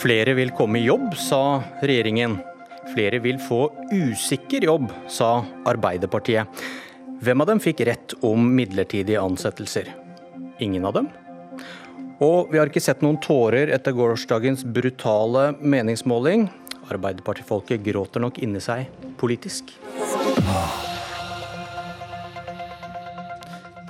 Flere 0.00 0.32
vil 0.32 0.50
komme 0.56 0.80
i 0.80 0.86
jobb, 0.86 1.12
sa 1.20 1.60
regjeringen. 1.84 2.38
Flere 2.94 3.18
vil 3.20 3.36
få 3.42 3.66
usikker 3.92 4.64
jobb, 4.64 4.86
sa 5.12 5.42
Arbeiderpartiet. 5.68 6.62
Hvem 7.20 7.44
av 7.44 7.50
dem 7.50 7.60
fikk 7.60 7.82
rett 7.84 8.14
om 8.24 8.46
midlertidige 8.56 9.20
ansettelser? 9.20 9.90
Ingen 10.64 10.88
av 10.88 10.96
dem? 10.96 11.10
Og 12.24 12.48
vi 12.48 12.60
har 12.60 12.72
ikke 12.72 12.80
sett 12.84 13.04
noen 13.04 13.20
tårer 13.20 13.72
etter 13.76 13.92
gårsdagens 13.96 14.64
brutale 14.64 15.50
meningsmåling. 15.60 16.48
Arbeiderpartifolket 16.88 17.84
gråter 17.84 18.24
nok 18.24 18.40
inni 18.40 18.64
seg 18.64 18.88
politisk. 19.20 19.76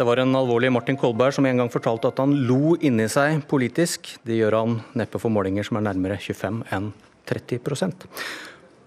Det 0.01 0.07
var 0.09 0.17
en 0.17 0.33
alvorlig 0.33 0.71
Martin 0.73 0.97
Kolberg 0.97 1.35
som 1.37 1.45
en 1.45 1.59
gang 1.61 1.69
fortalte 1.69 2.09
at 2.09 2.21
han 2.23 2.31
lo 2.49 2.73
inni 2.81 3.05
seg 3.13 3.43
politisk. 3.51 4.15
Det 4.25 4.39
gjør 4.39 4.57
han 4.57 4.79
neppe 4.97 5.21
for 5.21 5.29
målinger 5.29 5.67
som 5.69 5.77
er 5.77 5.85
nærmere 5.91 6.17
25 6.17 6.63
enn 6.73 6.87
30% 7.29 8.07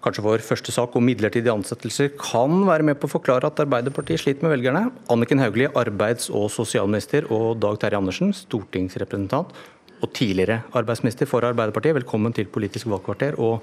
Kanskje 0.02 0.24
vår 0.26 0.42
første 0.42 0.74
sak 0.74 0.98
om 0.98 1.06
midlertidige 1.06 1.54
ansettelser 1.54 2.10
kan 2.18 2.66
være 2.66 2.88
med 2.90 2.98
på 2.98 3.06
å 3.06 3.14
forklare 3.14 3.46
at 3.46 3.62
Arbeiderpartiet 3.62 4.24
sliter 4.24 4.42
med 4.42 4.56
velgerne. 4.56 4.90
Anniken 5.06 5.38
Hauglie, 5.38 5.70
arbeids- 5.78 6.32
og 6.34 6.50
sosialminister, 6.50 7.30
og 7.30 7.62
Dag 7.62 7.78
Terje 7.78 8.02
Andersen, 8.02 8.34
stortingsrepresentant 8.34 9.54
og 10.02 10.14
tidligere 10.18 10.64
arbeidsminister 10.74 11.30
for 11.30 11.46
Arbeiderpartiet. 11.46 11.94
Velkommen 12.02 12.34
til 12.34 12.50
Politisk 12.50 12.90
valgkvarter 12.90 13.38
og 13.38 13.62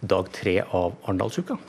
dag 0.00 0.32
tre 0.32 0.62
av 0.64 0.96
Arendalsuka. 1.04 1.60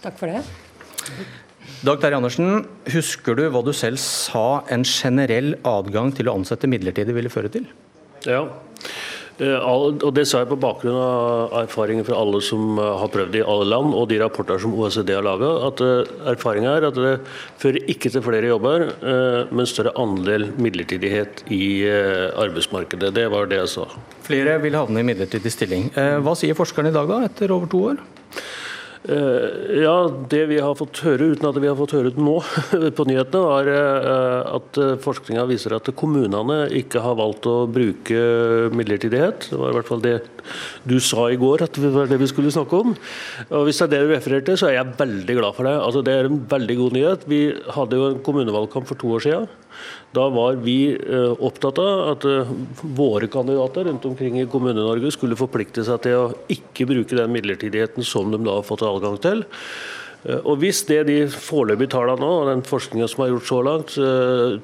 Takk 0.00 0.16
for 0.16 0.32
det. 0.32 1.44
Dag 1.84 1.98
Terje 2.00 2.16
Andersen, 2.16 2.62
husker 2.88 3.36
du 3.36 3.42
hva 3.52 3.60
du 3.64 3.72
selv 3.76 4.00
sa 4.00 4.62
en 4.72 4.84
generell 4.86 5.58
adgang 5.66 6.08
til 6.16 6.30
å 6.30 6.36
ansette 6.38 6.70
midlertidig 6.70 7.12
ville 7.12 7.32
føre 7.32 7.50
til? 7.52 7.66
Ja, 8.24 8.46
eh, 9.36 9.60
og 9.60 10.08
Det 10.16 10.24
sa 10.24 10.40
jeg 10.40 10.48
på 10.48 10.56
bakgrunn 10.56 10.96
av 10.96 11.52
erfaringer 11.60 12.08
fra 12.08 12.16
alle 12.22 12.40
som 12.40 12.80
eh, 12.80 12.94
har 13.02 13.12
prøvd 13.12 13.36
i 13.36 13.44
alle 13.44 13.68
land, 13.68 13.92
og 13.92 14.08
de 14.08 14.22
rapporter 14.22 14.62
som 14.62 14.72
OECD 14.72 15.12
har 15.18 15.26
laga. 15.26 15.52
Eh, 15.68 16.16
erfaringa 16.32 16.78
er 16.78 16.88
at 16.88 16.96
det 16.96 17.14
fører 17.60 17.92
ikke 17.92 18.14
til 18.14 18.24
flere 18.24 18.48
jobber, 18.48 18.88
men 19.52 19.68
større 19.68 19.92
andel 20.00 20.48
midlertidighet 20.56 21.44
i 21.52 21.84
arbeidsmarkedet. 21.84 23.12
Det 23.20 23.28
var 23.30 23.52
det 23.52 23.60
jeg 23.66 23.74
sa. 23.76 23.90
Flere 24.24 24.56
vil 24.64 24.80
havne 24.80 25.04
i 25.04 25.10
midlertidig 25.12 25.52
stilling. 25.52 25.90
Hva 25.92 26.38
sier 26.40 26.56
forskerne 26.56 26.88
i 26.88 26.96
dag, 26.96 27.12
da, 27.12 27.26
etter 27.28 27.52
over 27.52 27.68
to 27.68 27.88
år? 27.92 28.06
Eh, 29.06 29.82
ja, 29.84 30.10
Det 30.28 30.40
vi 30.50 30.56
har 30.58 30.74
fått 30.74 30.98
høre, 31.06 31.28
uten 31.30 31.46
at 31.46 31.58
vi 31.62 31.68
har 31.70 31.76
fått 31.78 31.94
høre 31.94 32.10
det 32.10 32.22
nå 32.22 32.40
på 32.98 33.06
nyhetene, 33.06 33.42
var 33.44 33.68
eh, 33.70 34.54
at 34.56 34.80
eh, 34.82 34.96
forskninga 35.02 35.44
viser 35.46 35.76
at 35.76 35.90
kommunene 35.94 36.64
ikke 36.74 37.04
har 37.04 37.14
valgt 37.18 37.46
å 37.46 37.68
bruke 37.70 38.18
midlertidighet. 38.74 39.50
Det 39.52 39.60
var 39.60 39.70
i 39.70 39.76
hvert 39.78 39.90
fall 39.90 40.02
det 40.02 40.16
du 40.90 40.96
sa 41.02 41.28
i 41.30 41.38
går 41.38 41.66
at 41.68 41.78
det 41.78 41.92
var 41.94 42.10
det 42.10 42.18
vi 42.18 42.30
skulle 42.30 42.54
snakke 42.54 42.82
om. 42.82 42.96
Og 43.50 43.68
Hvis 43.68 43.78
det 43.78 43.86
er 43.86 43.94
det 43.94 44.02
du 44.02 44.14
refererte 44.16 44.58
så 44.58 44.70
er 44.70 44.80
jeg 44.80 44.96
veldig 44.98 45.38
glad 45.38 45.58
for 45.58 45.70
det. 45.70 45.76
Altså, 45.86 46.02
det 46.06 46.16
er 46.16 46.30
en 46.30 46.42
veldig 46.50 46.78
god 46.82 46.98
nyhet. 46.98 47.30
Vi 47.30 47.40
hadde 47.78 48.00
jo 48.00 48.10
en 48.10 48.20
kommunevalgkamp 48.26 48.90
for 48.90 48.98
to 48.98 49.14
år 49.14 49.26
siden. 49.28 49.48
Da 50.16 50.28
var 50.32 50.56
vi 50.64 50.78
eh, 50.94 51.32
opptatt 51.44 51.78
av 51.82 52.06
at 52.14 52.24
eh, 52.28 52.54
våre 52.96 53.28
kandidater 53.28 53.84
rundt 53.90 54.04
omkring 54.08 54.40
i 54.40 54.48
Kommune-Norge 54.48 55.12
skulle 55.12 55.36
forplikte 55.36 55.84
seg 55.84 56.00
til 56.06 56.16
å 56.16 56.32
ikke 56.52 56.86
bruke 56.88 57.18
den 57.18 57.34
midlertidigheten 57.34 58.06
som 58.06 58.32
de 58.32 58.40
da 58.46 58.56
har 58.56 58.64
fått 58.64 58.86
adgang 58.86 59.18
til. 59.20 59.44
Eh, 60.24 60.38
og 60.38 60.62
Hvis 60.62 60.84
det 60.88 61.02
de 61.10 61.18
foreløpige 61.32 61.92
tallene 61.92 62.22
nå, 62.22 62.30
og 62.38 62.48
den 62.48 62.64
forskninga 62.64 63.10
som 63.12 63.26
er 63.26 63.34
gjort 63.34 63.50
så 63.50 63.58
langt, 63.66 63.96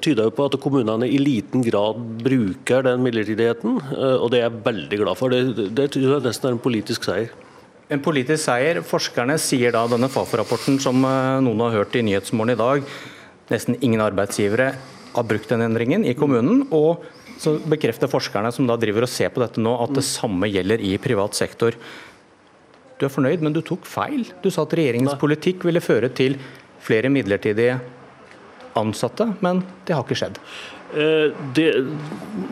tyder 0.04 0.30
jo 0.30 0.36
på 0.38 0.46
at 0.48 0.56
kommunene 0.62 1.10
i 1.10 1.20
liten 1.20 1.66
grad 1.66 2.00
bruker 2.22 2.88
den 2.88 3.04
midlertidigheten, 3.04 3.76
og 4.22 4.30
det 4.32 4.40
er 4.40 4.48
jeg 4.48 4.64
veldig 4.70 5.02
glad 5.02 5.20
for. 5.20 5.36
Det, 5.36 5.68
det 5.76 5.90
tror 5.92 6.08
jeg 6.14 6.26
nesten 6.30 6.48
er 6.48 6.56
en 6.56 6.64
politisk 6.64 7.10
seier. 7.10 7.36
En 7.92 8.00
politisk 8.00 8.46
seier. 8.46 8.80
Forskerne 8.88 9.36
sier 9.42 9.74
da 9.76 9.84
denne 9.90 10.08
Fafo-rapporten 10.08 10.80
som 10.80 10.96
noen 11.04 11.66
har 11.66 11.76
hørt 11.82 12.00
i 12.00 12.06
Nyhetsmorgen 12.08 12.54
i 12.54 12.58
dag, 12.62 12.90
nesten 13.52 13.76
ingen 13.84 14.00
arbeidsgivere 14.00 14.72
har 15.12 15.26
brukt 15.28 15.50
den 15.52 15.64
endringen 15.64 16.06
i 16.08 16.14
kommunen. 16.18 16.66
og 16.70 17.04
så 17.42 17.56
bekrefter 17.58 18.10
forskerne 18.10 18.52
som 18.54 18.68
da 18.68 18.76
driver 18.78 19.02
og 19.02 19.10
ser 19.10 19.32
på 19.34 19.42
dette 19.42 19.62
nå, 19.62 19.72
at 19.82 19.90
det 19.96 20.04
samme 20.06 20.46
gjelder 20.46 20.82
i 20.84 20.94
privat 21.02 21.34
sektor. 21.34 21.74
Du 23.00 23.06
er 23.06 23.10
fornøyd, 23.10 23.42
men 23.42 23.54
du 23.56 23.58
tok 23.66 23.88
feil. 23.88 24.28
Du 24.44 24.50
sa 24.52 24.62
at 24.62 24.76
regjeringens 24.78 25.18
politikk 25.18 25.66
ville 25.66 25.82
føre 25.82 26.12
til 26.14 26.36
flere 26.82 27.10
midlertidige 27.10 27.80
ansatte, 28.78 29.26
men 29.42 29.64
det 29.88 29.96
har 29.96 30.06
ikke 30.06 30.20
skjedd. 30.22 30.38
Eh, 30.92 31.32
det, 31.56 31.68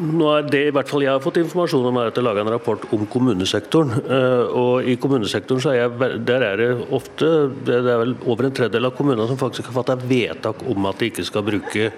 nå 0.01 0.28
er 0.33 0.47
det 0.49 0.62
i 0.71 0.73
hvert 0.73 0.89
fall 0.89 1.05
jeg 1.05 1.12
har 1.12 1.21
fått 1.23 1.41
informasjon 1.43 1.87
om, 1.91 1.99
er 2.01 2.09
at 2.09 2.17
det 2.17 2.23
er 2.23 2.27
laga 2.27 2.45
en 2.45 2.53
rapport 2.55 2.84
om 2.97 3.05
kommunesektoren. 3.11 3.93
Eh, 4.01 4.55
og 4.56 4.89
I 4.89 4.97
kommunesektoren 5.01 5.61
så 5.61 5.75
er 5.75 5.83
jeg, 5.83 6.11
der 6.28 6.45
er 6.47 6.61
det 6.61 6.69
ofte 6.97 7.28
det 7.67 7.78
er 7.81 8.01
vel 8.01 8.15
over 8.25 8.49
en 8.49 8.56
tredjedel 8.56 8.89
av 8.89 8.95
kommunene 8.97 9.27
som 9.28 9.39
faktisk 9.41 9.71
har 9.71 9.77
fattet 9.81 10.06
vedtak 10.09 10.65
om 10.71 10.89
at 10.89 11.01
de 11.01 11.11
ikke 11.11 11.25
skal 11.28 11.45
bruke 11.47 11.91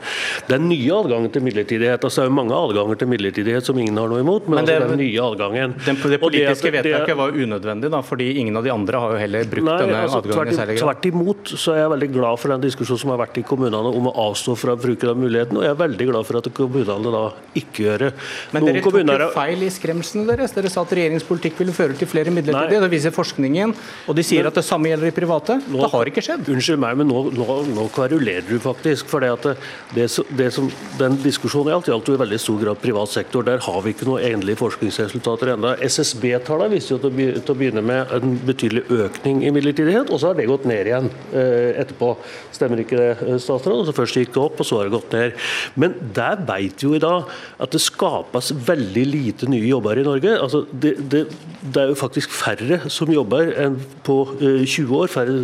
den 0.49 0.67
nye 0.71 0.97
adgangen 0.97 1.31
til 1.33 1.45
midlertidighet. 1.47 2.03
Altså 2.03 2.23
Det 2.23 2.27
er 2.27 2.33
jo 2.33 2.37
mange 2.41 2.59
adganger 2.59 2.99
til 2.99 3.13
midlertidighet 3.13 3.69
som 3.69 3.79
ingen 3.79 4.01
har 4.03 4.11
noe 4.11 4.23
imot, 4.25 4.49
men, 4.51 4.61
men 4.61 4.71
det, 4.71 4.79
altså 4.81 4.97
den 4.97 5.03
nye 5.05 5.29
adgangen. 5.29 5.77
Den, 5.87 6.01
det 6.15 6.21
politiske 6.23 6.71
det, 6.71 6.75
vedtaket 6.81 7.19
var 7.19 7.39
unødvendig, 7.39 7.93
da, 7.95 8.03
fordi 8.07 8.33
ingen 8.43 8.59
av 8.59 8.67
de 8.67 8.75
andre 8.75 9.05
har 9.05 9.15
jo 9.15 9.23
heller 9.23 9.49
brukt 9.55 9.69
nei, 9.69 9.79
denne 9.85 10.03
altså, 10.03 10.23
adgangen 10.23 10.39
tvert, 10.41 10.53
i 10.53 10.59
særlig 10.59 10.79
grad. 10.79 10.85
Tvert 10.89 11.11
imot 11.13 11.55
så 11.55 11.77
er 11.77 11.83
jeg 11.85 11.95
veldig 11.95 12.11
glad 12.19 12.43
for 12.43 12.55
den 12.57 12.67
diskusjonen 12.67 13.03
som 13.05 13.15
har 13.15 13.23
vært 13.23 13.39
i 13.39 13.47
kommunene 13.47 13.95
om 14.03 14.11
å 14.11 14.15
avstå 14.29 14.57
fra 14.59 14.77
å 14.77 14.81
bruke 14.81 15.07
den 15.07 15.23
muligheten, 15.23 15.59
og 15.61 15.67
jeg 15.67 15.75
er 15.75 15.81
veldig 15.83 16.11
glad 16.11 16.29
for 16.29 16.32
for 16.33 16.41
at 16.41 16.51
kommunene 16.57 17.13
da 17.13 17.23
ikke 17.59 17.87
gjør 17.87 18.07
det. 18.07 18.11
Men 18.53 18.65
Noen 18.65 18.79
dere 18.79 18.85
tok 18.85 18.99
jo 19.13 19.31
feil 19.37 19.65
i 19.67 19.71
skremslene 19.73 20.27
deres. 20.33 20.55
Dere 20.57 20.73
sa 20.73 20.85
at 20.87 20.95
regjeringens 20.97 21.27
politikk 21.29 21.61
ville 21.61 21.75
føre 21.77 21.97
til 21.99 22.11
flere 22.11 22.33
midlertidige. 22.35 22.83
Det 22.83 22.91
viser 22.93 23.15
forskningen, 23.15 23.75
og 24.09 24.19
de 24.19 24.25
sier 24.27 24.43
men, 24.43 24.53
at 24.53 24.61
det 24.61 24.67
samme 24.67 24.91
gjelder 24.91 25.11
i 25.11 25.15
private. 25.17 25.59
Nå, 25.67 25.83
det 25.83 25.93
har 25.93 26.13
ikke 26.13 26.25
skjedd. 26.25 26.49
Unnskyld 26.53 26.83
meg, 26.83 26.99
men 27.01 27.11
nå, 27.11 27.25
nå, 27.37 27.59
nå 27.77 27.87
kverulerer 27.95 28.49
du 28.49 28.57
faktisk. 28.63 29.11
For 29.13 29.23
det 29.23 29.33
det, 29.43 29.55
det, 29.95 30.09
det 30.39 30.49
som 30.55 30.69
den 30.99 31.17
diskusjonen 31.23 31.73
gjaldt, 31.73 31.91
gjaldt 31.91 32.11
jo 32.11 32.17
i 32.17 32.21
veldig 32.23 32.41
stor 32.41 32.61
grad 32.63 32.81
privat 32.83 33.13
sektor. 33.13 33.47
Der 33.47 33.63
har 33.65 33.81
vi 33.85 33.95
ikke 33.95 34.09
noe 34.09 34.23
endelige 34.27 34.61
forskningsresultater 34.61 35.55
ennå. 35.55 35.75
SSB-tallene 35.83 36.77
viser 36.77 36.97
jo 36.97 37.01
til 37.03 37.55
å 37.55 37.59
begynne 37.59 37.85
med 37.85 38.13
en 38.17 38.37
betydelig 38.47 38.85
økning 39.07 39.43
i 39.47 39.53
midlertidighet, 39.55 40.13
og 40.13 40.21
så 40.21 40.31
har 40.31 40.39
det 40.39 40.49
gått 40.51 40.67
ned 40.69 40.91
igjen 40.91 41.11
eh, 41.33 41.81
etterpå. 41.83 42.15
Stemmer 42.55 42.83
ikke 42.83 42.99
det, 43.01 43.11
eh, 43.27 43.41
statsråd? 43.43 43.85
Så 43.89 43.97
først 43.97 44.19
gikk 44.21 44.35
det 44.35 44.43
opp, 44.43 44.61
og 44.61 44.69
så 44.69 44.81
har 44.81 44.89
det 44.89 44.95
gått 44.97 45.17
ned. 45.17 45.39
Men 45.75 45.97
der 46.15 46.22
vet 46.49 46.85
jo 46.85 46.95
i 46.97 47.03
dag 47.03 47.29
at 47.63 47.75
det 47.75 47.83
skapes 47.83 48.53
veldig 48.69 49.05
lite 49.09 49.51
nye 49.51 49.67
jobber 49.67 50.01
i 50.01 50.07
Norge. 50.07 50.37
Altså, 50.39 50.65
det, 50.73 50.97
det, 51.13 51.27
det, 51.63 51.77
er 51.83 51.93
jo 51.93 51.99
faktisk 51.99 52.33
færre 52.35 52.83
som 52.93 53.13
jobber 53.13 53.53
enn 53.65 53.79
på 54.07 54.23
20 54.41 54.67
eh, 54.83 54.97
år. 55.03 55.13
færre 55.13 55.37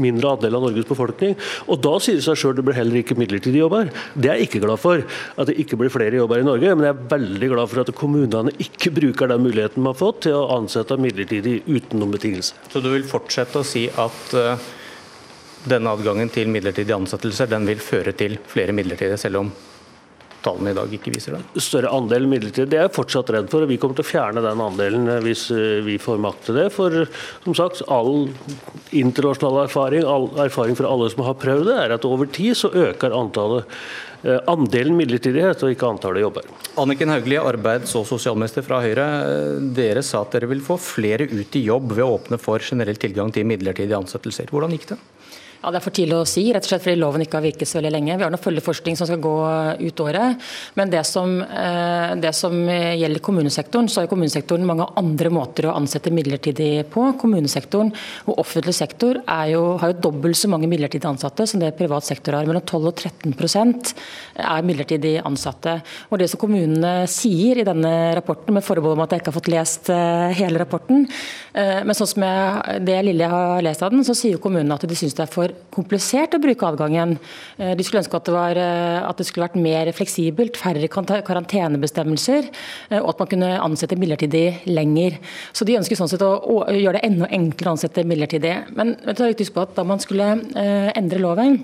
mindre 0.00 0.34
andel 0.34 0.56
av 0.58 0.64
Norges 0.66 0.88
befolkning. 0.88 1.36
Og 1.70 1.80
Da 1.80 1.94
sier 2.02 2.18
det 2.18 2.24
seg 2.26 2.38
selv 2.38 2.58
det 2.58 2.64
blir 2.66 2.76
heller 2.76 3.00
ikke 3.00 3.16
midlertidige 3.18 3.64
jobber. 3.64 3.90
Det 4.14 4.30
er 4.30 4.40
jeg 4.40 4.50
ikke 4.50 4.64
glad 4.66 4.82
for. 4.82 5.04
At 5.36 5.50
det 5.50 5.58
ikke 5.62 5.78
blir 5.80 5.92
flere 5.92 6.20
jobber 6.20 6.42
i 6.42 6.46
Norge. 6.46 6.74
Men 6.74 6.88
jeg 6.88 6.96
er 6.96 7.06
veldig 7.14 7.52
glad 7.54 7.72
for 7.72 7.84
at 7.84 7.94
kommunene 7.96 8.54
ikke 8.62 8.92
bruker 8.96 9.30
den 9.30 9.46
muligheten 9.46 9.80
de 9.80 9.88
har 9.88 9.98
fått 9.98 10.24
til 10.26 10.36
å 10.36 10.48
ansette 10.58 10.98
midlertidig 11.00 11.62
uten 11.68 12.02
noen 12.02 12.14
betingelse. 12.16 12.58
Så 12.72 12.84
du 12.84 12.90
vil 12.92 13.08
fortsette 13.08 13.62
å 13.62 13.66
si 13.66 13.86
at 13.88 14.36
uh, 14.36 14.68
denne 15.70 15.96
adgangen 15.96 16.30
til 16.32 16.50
midlertidige 16.52 16.96
ansettelser 16.96 17.50
den 17.50 17.66
vil 17.68 17.82
føre 17.84 18.14
til 18.16 18.38
flere 18.50 18.76
midlertidige, 18.76 19.20
selv 19.20 19.44
om 19.44 19.52
tallene 20.44 20.72
i 20.72 20.76
dag 20.76 20.92
ikke 20.94 21.12
viser 21.14 21.36
det. 21.36 21.62
Større 21.62 21.92
andel 21.94 22.26
midlertidig, 22.30 22.70
det 22.72 22.78
er 22.78 22.86
jeg 22.86 22.96
fortsatt 22.96 23.32
redd 23.34 23.48
for. 23.52 23.64
og 23.64 23.70
Vi 23.70 23.78
kommer 23.80 23.98
til 23.98 24.06
å 24.06 24.10
fjerne 24.10 24.44
den 24.44 24.62
andelen 24.64 25.08
eh, 25.10 25.22
hvis 25.24 25.46
eh, 25.54 25.80
vi 25.86 25.96
får 26.00 26.20
makt 26.22 26.46
til 26.48 26.60
det. 26.60 26.68
For 26.74 27.00
som 27.46 27.56
sagt, 27.58 27.82
all 27.90 28.28
internasjonal 28.96 29.64
erfaring, 29.66 30.06
all 30.06 30.30
erfaring 30.46 30.78
fra 30.78 30.90
alle 30.90 31.10
som 31.12 31.24
har 31.26 31.38
prøvd 31.40 31.66
det, 31.70 31.76
er 31.84 31.96
at 31.96 32.08
over 32.08 32.30
tid 32.30 32.58
så 32.58 32.72
øker 32.72 33.16
antallet 33.16 33.68
eh, 34.24 34.40
andelen 34.50 34.98
midlertidighet 34.98 35.64
og 35.66 35.74
ikke 35.74 35.92
antallet 35.94 36.24
jobber. 36.24 36.50
Anniken 36.80 37.12
Hauglie, 37.12 37.42
arbeids- 37.42 37.94
og 37.98 38.08
sosialminister 38.08 38.66
fra 38.66 38.82
Høyre. 38.84 39.06
Dere 39.76 40.04
sa 40.06 40.24
at 40.24 40.36
dere 40.36 40.50
vil 40.50 40.64
få 40.64 40.80
flere 40.80 41.28
ut 41.30 41.56
i 41.56 41.66
jobb 41.66 41.94
ved 41.94 42.06
å 42.06 42.12
åpne 42.18 42.40
for 42.40 42.62
generell 42.64 43.00
tilgang 43.00 43.32
til 43.34 43.48
midlertidige 43.48 43.98
ansettelser. 44.00 44.52
Hvordan 44.52 44.76
gikk 44.76 44.92
det? 44.94 45.00
Ja, 45.60 45.70
Det 45.70 45.76
er 45.76 45.84
for 45.84 45.92
tidlig 45.92 46.16
å 46.16 46.24
si, 46.24 46.46
rett 46.54 46.64
og 46.64 46.70
slett 46.70 46.84
fordi 46.86 46.96
loven 46.96 47.20
ikke 47.20 47.36
har 47.36 47.44
virket 47.44 47.68
så 47.68 47.76
veldig 47.76 47.90
lenge. 47.92 48.14
Vi 48.16 48.24
har 48.24 48.32
noe 48.32 48.40
følgeforskning 48.40 48.96
som 48.96 49.04
skal 49.04 49.20
gå 49.20 49.32
ut 49.84 50.00
året. 50.00 50.46
Men 50.74 50.88
det 50.88 51.02
som, 51.04 51.42
eh, 51.42 52.14
det 52.16 52.34
som 52.34 52.54
gjelder 52.66 53.20
kommunesektoren, 53.20 53.86
så 53.86 54.00
har 54.00 54.08
kommunesektoren 54.08 54.64
mange 54.64 54.88
andre 54.96 55.28
måter 55.28 55.68
å 55.68 55.76
ansette 55.76 56.10
midlertidig 56.10 56.88
på. 56.88 57.12
Kommunesektoren 57.20 57.92
og 58.26 58.38
offentlig 58.38 58.72
sektor 58.72 59.20
jo, 59.50 59.76
har 59.76 59.92
jo 59.92 60.00
dobbelt 60.00 60.36
så 60.36 60.48
mange 60.48 60.66
midlertidig 60.66 61.04
ansatte 61.04 61.46
som 61.46 61.60
det 61.60 61.76
privat 61.76 62.04
sektor 62.04 62.32
har. 62.32 62.46
Mellom 62.46 62.64
12 62.64 62.86
og 62.86 62.96
13% 62.96 63.94
er 64.38 64.62
midlertidig 64.62 65.22
ansatte. 65.22 65.82
Og 66.10 66.18
Det 66.20 66.30
som 66.30 66.40
kommunene 66.40 67.06
sier 67.06 67.58
i 67.58 67.64
denne 67.64 68.14
rapporten, 68.14 68.54
med 68.54 68.64
forbehold 68.64 68.96
om 68.96 69.02
at 69.02 69.10
jeg 69.10 69.20
ikke 69.20 69.32
har 69.32 69.40
fått 69.40 69.52
lest 69.52 69.90
eh, 69.90 70.32
hele 70.32 70.58
rapporten, 70.58 71.06
eh, 71.54 71.84
men 71.84 71.94
sånn 71.94 72.08
som 72.08 72.22
jeg, 72.22 72.84
det 72.86 73.04
lille 73.04 73.24
jeg 73.24 73.30
har 73.30 73.62
lest 73.62 73.82
av 73.82 73.90
den, 73.90 74.02
så 74.04 74.16
sier 74.16 74.38
kommunene 74.38 74.74
at 74.74 74.88
de 74.88 74.94
syns 74.96 75.14
det 75.14 75.26
er 75.28 75.32
for 75.32 75.49
komplisert 75.74 76.34
å 76.36 76.40
bruke 76.42 76.66
adgangen. 76.66 77.16
Eh, 77.58 77.72
de 77.78 77.86
skulle 77.86 78.02
ønske 78.02 78.18
at 78.18 78.28
det, 78.28 78.34
var, 78.34 78.60
eh, 78.60 79.00
at 79.06 79.18
det 79.20 79.26
skulle 79.28 79.46
vært 79.48 79.58
mer 79.60 79.90
fleksibelt, 79.96 80.60
færre 80.60 80.88
karantenebestemmelser, 80.90 82.50
og 83.00 83.10
at 83.14 83.20
man 83.22 83.30
kunne 83.30 83.50
ansette 83.62 83.98
midlertidig 83.98 84.66
lenger. 84.70 85.18
Så 85.52 85.66
De 85.68 85.76
ønsker 85.78 85.98
sånn 85.98 86.10
sett 86.10 86.24
å, 86.24 86.64
gjøre 86.70 86.98
det 86.98 87.06
enda 87.06 87.28
enklere 87.30 87.72
å 87.72 87.76
ansette 87.76 88.06
midlertidig. 88.06 88.54
Men 88.76 88.96
vet 89.04 89.20
du, 89.20 89.26
husk 89.44 89.54
på 89.54 89.62
at 89.62 89.76
da 89.76 89.84
man 89.86 90.02
skulle 90.02 90.32
endre 90.96 91.22
loven, 91.22 91.60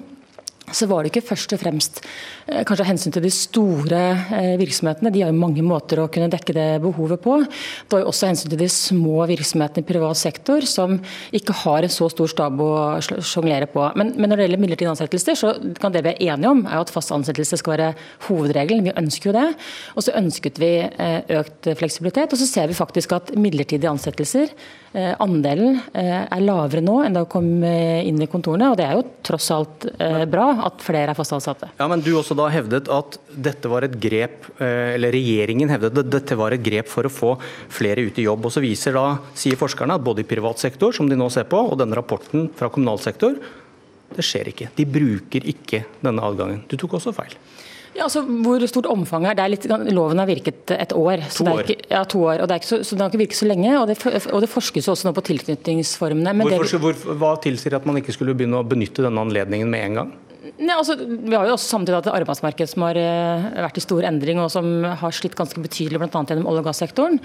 så 0.74 0.86
var 0.90 1.04
det 1.04 1.12
ikke 1.12 1.28
først 1.28 1.52
og 1.54 1.60
fremst 1.60 2.00
eh, 2.02 2.62
kanskje 2.66 2.86
hensyn 2.88 3.14
til 3.14 3.22
de 3.22 3.30
store 3.32 4.00
eh, 4.34 4.54
virksomhetene. 4.58 5.12
De 5.14 5.22
har 5.22 5.30
jo 5.30 5.38
mange 5.38 5.62
måter 5.62 6.00
å 6.02 6.08
kunne 6.12 6.30
dekke 6.32 6.54
det 6.56 6.66
behovet 6.82 7.22
på. 7.22 7.38
Det 7.44 7.94
var 7.94 8.02
jo 8.02 8.10
også 8.10 8.30
hensyn 8.30 8.50
til 8.50 8.62
de 8.64 8.68
små 8.72 9.26
virksomhetene 9.30 9.84
i 9.84 9.88
privat 9.88 10.18
sektor, 10.18 10.66
som 10.66 10.98
ikke 11.36 11.54
har 11.62 11.86
en 11.86 11.92
så 11.92 12.08
stor 12.12 12.30
stab 12.32 12.62
å 12.62 12.72
sjonglere 13.02 13.70
på. 13.70 13.84
Men, 13.98 14.14
men, 14.16 14.30
når 14.30 14.40
det 14.40 14.48
gjelder 14.48 14.64
midlertidige 14.64 14.94
ansettelser, 14.94 15.38
så 15.38 15.52
kan 15.78 15.94
det 15.94 16.02
vi 16.06 16.14
er 16.16 16.34
enige 16.34 16.54
om, 16.56 16.64
er 16.66 16.80
at 16.80 16.92
fast 16.94 17.14
ansettelse 17.14 17.60
skal 17.62 17.76
være 17.76 17.92
hovedregelen. 18.26 18.88
Vi 18.88 18.96
ønsker 18.98 19.30
jo 19.30 19.36
det. 19.36 19.46
Og 19.94 20.06
så 20.06 20.16
ønsket 20.18 20.58
vi 20.62 20.72
eh, 20.86 21.20
økt 21.38 21.70
fleksibilitet. 21.78 22.34
Og 22.34 22.42
så 22.42 22.50
ser 22.50 22.66
vi 22.70 22.78
faktisk 22.78 23.14
at 23.16 23.34
midlertidige 23.38 23.92
ansettelser 23.92 24.50
Andelen 24.96 25.80
er 25.92 26.40
lavere 26.40 26.80
nå 26.84 26.94
enn 27.04 27.16
da 27.16 27.24
hun 27.24 27.30
kom 27.30 27.48
inn 27.66 28.20
i 28.22 28.28
kontorene, 28.30 28.70
og 28.72 28.78
det 28.78 28.86
er 28.86 28.96
jo 28.96 29.04
tross 29.26 29.50
alt 29.52 29.86
bra 30.32 30.46
at 30.66 30.80
flere 30.84 31.12
er 31.12 31.18
fast 31.18 31.34
ansatte. 31.36 31.68
Ja, 31.76 31.88
men 31.90 32.00
du 32.04 32.14
også 32.16 32.36
da 32.38 32.46
hevdet 32.52 32.88
at 32.92 33.18
dette 33.36 33.70
var 33.70 33.84
et 33.86 33.96
grep, 34.00 34.48
eh, 34.60 34.94
eller 34.96 35.14
regjeringen 35.14 35.70
hevdet 35.72 36.00
at 36.02 36.10
dette 36.12 36.38
var 36.38 36.54
et 36.54 36.64
grep 36.64 36.88
for 36.90 37.06
å 37.06 37.12
få 37.12 37.34
flere 37.72 38.04
ut 38.06 38.18
i 38.18 38.26
jobb. 38.26 38.48
Og 38.48 38.54
så 38.54 38.62
viser 38.64 38.96
da, 38.96 39.06
sier 39.36 39.58
forskerne 39.60 39.98
at 39.98 40.04
både 40.06 40.24
i 40.24 40.28
privat 40.28 40.62
sektor, 40.62 40.94
som 40.96 41.08
de 41.10 41.18
nå 41.18 41.28
ser 41.32 41.48
på, 41.50 41.60
og 41.60 41.78
denne 41.80 41.98
rapporten 41.98 42.48
fra 42.56 42.70
kommunal 42.72 43.00
sektor, 43.02 43.36
det 44.16 44.24
skjer 44.24 44.52
ikke. 44.52 44.70
De 44.76 44.86
bruker 44.88 45.46
ikke 45.50 45.84
denne 46.04 46.24
adgangen. 46.24 46.62
Du 46.70 46.76
tok 46.80 46.98
også 47.00 47.14
feil. 47.16 47.34
Ja, 47.96 48.04
altså 48.06 48.22
Hvor 48.22 48.62
stort 48.68 48.88
omfanget 48.92 49.30
er, 49.32 49.38
det 49.38 49.44
er 49.44 49.52
litt, 49.54 49.94
Loven 49.96 50.20
har 50.20 50.28
virket 50.28 50.72
et 50.76 50.92
år. 50.96 51.24
To 51.38 51.46
år. 51.52 51.62
Ikke, 51.64 51.88
ja, 51.92 52.02
to 52.04 52.22
år, 52.26 52.42
og 52.44 52.50
det, 52.50 52.60
så, 52.68 52.82
så 52.84 52.96
det 52.96 53.04
har 53.04 53.12
ikke 53.12 53.22
virket 53.24 53.40
så 53.40 53.48
lenge. 53.48 53.72
Og 53.80 53.88
det, 53.88 53.98
og 54.32 54.44
det 54.44 54.50
forskes 54.52 54.90
også 54.92 55.08
nå 55.08 55.14
på 55.16 55.24
tilknytningsformene. 55.30 56.36
Hvorfor, 56.44 56.82
hvor, 56.82 57.16
hva 57.20 57.32
tilsier 57.42 57.78
at 57.78 57.88
man 57.88 58.02
ikke 58.02 58.14
skulle 58.16 58.36
begynne 58.36 58.60
å 58.60 58.66
benytte 58.68 59.04
denne 59.06 59.24
anledningen 59.24 59.72
med 59.72 59.88
en 59.88 60.00
gang? 60.02 60.14
Nei, 60.56 60.72
altså, 60.72 60.94
vi 60.96 61.34
har 61.36 61.44
jo 61.44 61.52
også 61.52 61.68
samtidig 61.68 61.98
hatt 61.98 62.06
et 62.08 62.14
arbeidsmarked 62.16 62.70
som 62.70 62.86
har 62.86 62.96
eh, 62.96 63.46
vært 63.60 63.76
i 63.76 63.82
stor 63.84 64.06
endring, 64.08 64.38
og 64.40 64.48
som 64.54 64.86
har 64.88 65.12
slitt 65.12 65.34
ganske 65.36 65.60
betydelig 65.60 66.00
bl.a. 66.00 66.08
gjennom 66.08 66.48
olje- 66.48 66.62
og 66.62 66.68
gassektoren. 66.70 67.18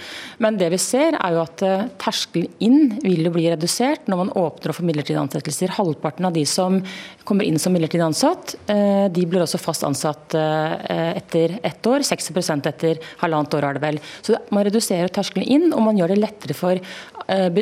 Men 0.43 0.57
det 0.59 0.67
vi 0.73 0.79
ser 0.81 1.15
er 1.15 1.37
jo 1.37 1.43
at 1.45 1.63
eh, 1.63 1.85
terskelen 2.01 2.49
inn 2.59 2.97
vil 2.99 3.23
jo 3.23 3.31
bli 3.31 3.45
redusert 3.47 4.09
når 4.11 4.19
man 4.25 4.33
åpner 4.41 4.75
for 4.75 4.87
midlertidige 4.87 5.23
ansettelser. 5.23 5.71
Halvparten 5.77 6.27
av 6.27 6.35
de 6.35 6.43
som 6.49 6.81
kommer 7.23 7.47
inn 7.47 7.59
som 7.61 7.71
midlertidig 7.71 8.03
ansatt, 8.03 8.57
eh, 8.73 9.07
de 9.15 9.23
blir 9.23 9.45
også 9.45 9.61
fast 9.63 9.87
ansatt 9.87 10.35
etter 10.35 11.55
ett 11.63 11.87
år. 11.87 12.03
60% 12.03 12.67
etter 12.67 12.99
halvannet 13.21 13.55
år 13.55 13.69
er 13.69 13.77
det 13.77 13.83
vel. 13.83 14.01
Så 14.25 14.35
man 14.51 14.65
reduserer 14.67 15.11
terskelen 15.13 15.47
inn, 15.47 15.69
og 15.71 15.85
man 15.87 15.99
gjør 15.99 16.11
det 16.13 16.19
lettere 16.19 16.57
for 16.57 16.83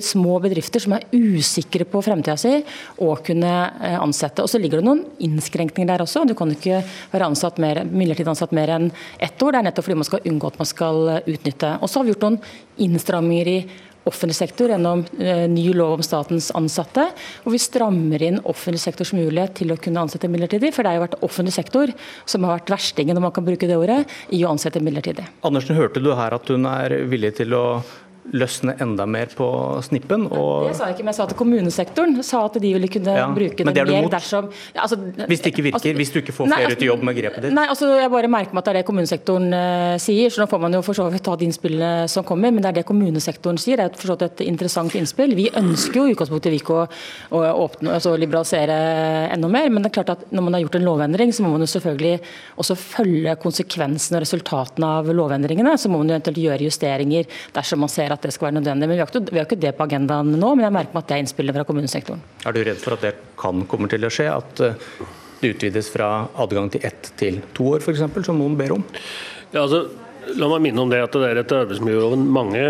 små 0.10 0.39
bedrifter 0.42 0.81
som 0.81 0.95
er 0.95 1.06
usikre 1.13 1.86
på 1.86 2.01
fremtida 2.01 2.38
si, 2.39 2.56
å 3.06 3.12
kunne 3.25 3.51
ansette. 4.00 4.42
Og 4.42 4.50
så 4.50 4.62
ligger 4.62 4.81
det 4.81 4.88
noen 4.88 5.04
innskrenkninger 5.21 5.58
innskrenkninger 5.59 5.89
der 5.89 6.03
også. 6.03 6.25
Du 6.27 6.35
kan 6.35 6.51
ikke 6.51 6.83
være 7.11 7.29
ansatt 7.29 7.59
mer, 7.59 7.83
midlertidig 7.85 8.31
ansatt 8.31 8.56
mer 8.56 8.69
enn 8.69 8.89
ett 9.19 9.41
år. 9.41 9.51
Det 9.51 9.59
er 9.59 9.67
nettopp 9.69 9.85
fordi 9.85 10.00
man 10.00 10.09
skal 10.09 10.25
unngå 10.25 10.47
at 10.47 10.59
man 10.59 10.69
skal 10.69 11.13
utnytte. 11.25 11.77
Og 11.81 11.89
så 11.89 12.00
har 12.00 12.06
vi 12.06 12.13
gjort 12.13 12.25
noen 12.25 12.41
innstramminger 12.79 13.47
i 13.47 13.59
offentlig 14.07 14.35
sektor 14.38 14.71
gjennom 14.71 15.03
eh, 15.19 15.45
ny 15.51 15.67
lov 15.75 16.00
om 16.00 16.03
statens 16.03 16.50
ansatte. 16.56 17.09
Og 17.44 17.53
vi 17.53 17.59
strammer 17.61 18.23
inn 18.23 18.39
offentlig 18.47 18.81
sektors 18.81 19.11
mulighet 19.13 19.57
til 19.59 19.73
å 19.73 19.77
kunne 19.77 20.01
ansette 20.01 20.29
midlertidig. 20.31 20.71
For 20.73 20.83
det 20.83 20.94
har 20.94 21.00
jo 21.00 21.06
vært 21.06 21.19
offentlig 21.27 21.53
sektor 21.53 21.94
som 22.25 22.47
har 22.47 22.57
vært 22.57 22.73
verstingen, 22.73 23.19
om 23.19 23.27
man 23.27 23.35
kan 23.35 23.45
bruke 23.45 23.69
det 23.69 23.77
ordet, 23.77 24.06
i 24.33 24.41
å 24.45 24.53
ansette 24.53 24.81
midlertidig. 24.81 25.27
Andersen, 25.45 25.77
hørte 25.77 26.01
du 26.01 26.13
her 26.15 26.38
at 26.39 26.50
hun 26.50 26.65
er 26.71 27.01
villig 27.11 27.35
til 27.41 27.53
å 27.57 27.65
løsne 28.35 28.75
enda 28.81 29.05
mer 29.09 29.31
på 29.35 29.47
snippen. 29.85 30.27
det 30.29 30.75
sa 30.77 30.89
jeg 30.89 30.97
ikke, 30.97 31.05
men 31.05 31.13
jeg 31.13 31.17
sa 31.19 31.27
at 31.27 31.35
kommunesektoren 31.39 32.17
sa 32.25 32.43
at 32.47 32.59
de 32.61 32.73
ville 32.75 32.89
kunne 32.91 33.15
ja, 33.17 33.27
bruke 33.33 33.65
det, 33.65 33.73
det 33.75 33.85
mer 33.89 34.09
dersom 34.11 34.49
altså, 34.73 34.97
Hvis 35.29 35.43
det 35.43 35.53
ikke 35.53 35.65
virker, 35.69 35.79
altså, 35.79 35.93
hvis 35.99 36.13
du 36.13 36.19
ikke 36.21 36.35
får 36.35 36.49
flere 36.49 36.69
altså, 36.69 36.77
ut 36.77 36.85
i 36.85 36.89
jobb 36.89 37.05
med 37.09 37.17
grepet 37.17 37.45
ditt? 37.45 37.55
Nei, 37.55 37.65
altså 37.71 37.89
Jeg 37.99 38.11
bare 38.13 38.31
merker 38.31 38.55
meg 38.55 38.61
at 38.61 38.69
det 38.69 38.73
er 38.73 38.79
det 38.79 38.85
kommunesektoren 38.89 39.47
uh, 39.53 39.95
sier, 40.01 40.33
så 40.33 40.43
nå 40.43 40.49
får 40.51 40.63
man 40.65 40.77
jo 40.77 40.83
for 40.85 40.97
så 40.97 41.07
vidt 41.13 41.25
ta 41.25 41.35
de 41.39 41.47
innspillene 41.49 42.07
som 42.11 42.25
kommer. 42.27 42.53
Men 42.53 42.65
det 42.65 42.71
er 42.71 42.79
det 42.79 42.85
kommunesektoren 42.89 43.59
sier. 43.61 43.79
Det 43.79 43.87
er 43.87 43.99
for 43.99 44.11
så 44.11 44.17
vidt 44.17 44.27
et 44.27 44.45
interessant 44.47 44.95
innspill. 44.99 45.35
Vi 45.37 45.49
ønsker 45.59 46.01
jo 46.01 46.07
i 46.09 46.15
utgangspunktet 46.15 46.57
ikke 46.59 46.77
å, 46.81 46.85
å 47.35 47.43
åpne, 47.65 47.95
altså 47.97 48.15
liberalisere 48.19 48.77
enda 49.33 49.49
mer, 49.51 49.69
men 49.73 49.83
det 49.83 49.91
er 49.91 49.97
klart 49.99 50.13
at 50.15 50.25
når 50.33 50.45
man 50.45 50.57
har 50.57 50.65
gjort 50.65 50.79
en 50.79 50.87
lovendring, 50.87 51.33
så 51.35 51.45
må 51.45 51.53
man 51.53 51.65
jo 51.65 51.71
selvfølgelig 51.71 52.15
også 52.61 52.77
følge 52.79 53.35
konsekvensene 53.41 54.19
og 54.19 54.25
resultatene 54.25 54.93
av 54.99 55.11
lovendringene. 55.13 55.75
Så 55.79 55.91
må 55.91 56.01
man 56.01 56.11
jo 56.11 56.17
eventuelt 56.17 56.41
gjøre 56.43 56.67
justeringer 56.69 57.29
dersom 57.55 57.83
man 57.83 57.91
ser 57.91 58.13
at 58.15 58.19
at 58.19 58.27
det 58.27 58.36
skal 58.36 58.50
være 58.50 58.57
nødvendig. 58.60 58.89
Men 58.89 58.98
vi 58.98 59.01
har, 59.01 59.10
ikke, 59.12 59.31
vi 59.31 59.39
har 59.39 59.48
ikke 59.48 59.62
det 59.63 59.71
på 59.77 59.88
agendaen 59.88 60.36
nå, 60.36 60.51
men 60.54 60.68
jeg 60.68 60.75
merker 60.75 60.98
meg 60.98 61.06
at 61.06 61.10
det 61.10 61.18
er 61.18 61.24
innspillet 61.24 61.56
fra 61.56 61.66
kommunesektoren. 61.69 62.21
Er 62.45 62.56
du 62.56 62.62
redd 62.68 62.83
for 62.83 62.98
at 62.98 63.07
det 63.07 63.16
kan 63.39 63.63
komme 63.71 63.89
til 63.92 64.06
å 64.06 64.12
skje? 64.13 64.27
At 64.36 64.63
eh, 64.66 64.92
det 65.39 65.56
utvides 65.56 65.89
fra 65.94 66.12
adgang 66.44 66.69
til 66.74 66.83
ett 66.88 67.13
til 67.19 67.39
to 67.56 67.74
år, 67.74 67.83
f.eks., 67.83 68.04
som 68.27 68.39
noen 68.39 68.60
ber 68.60 68.75
om? 68.75 68.86
Ja, 69.54 69.63
altså, 69.63 69.88
La 70.38 70.45
meg 70.51 70.62
minne 70.62 70.83
om 70.83 70.92
det 70.92 71.00
at 71.01 71.16
det 71.16 71.25
er 71.25 71.39
etter 71.42 71.63
arbeidsmiljøloven 71.63 72.27
mange 72.30 72.62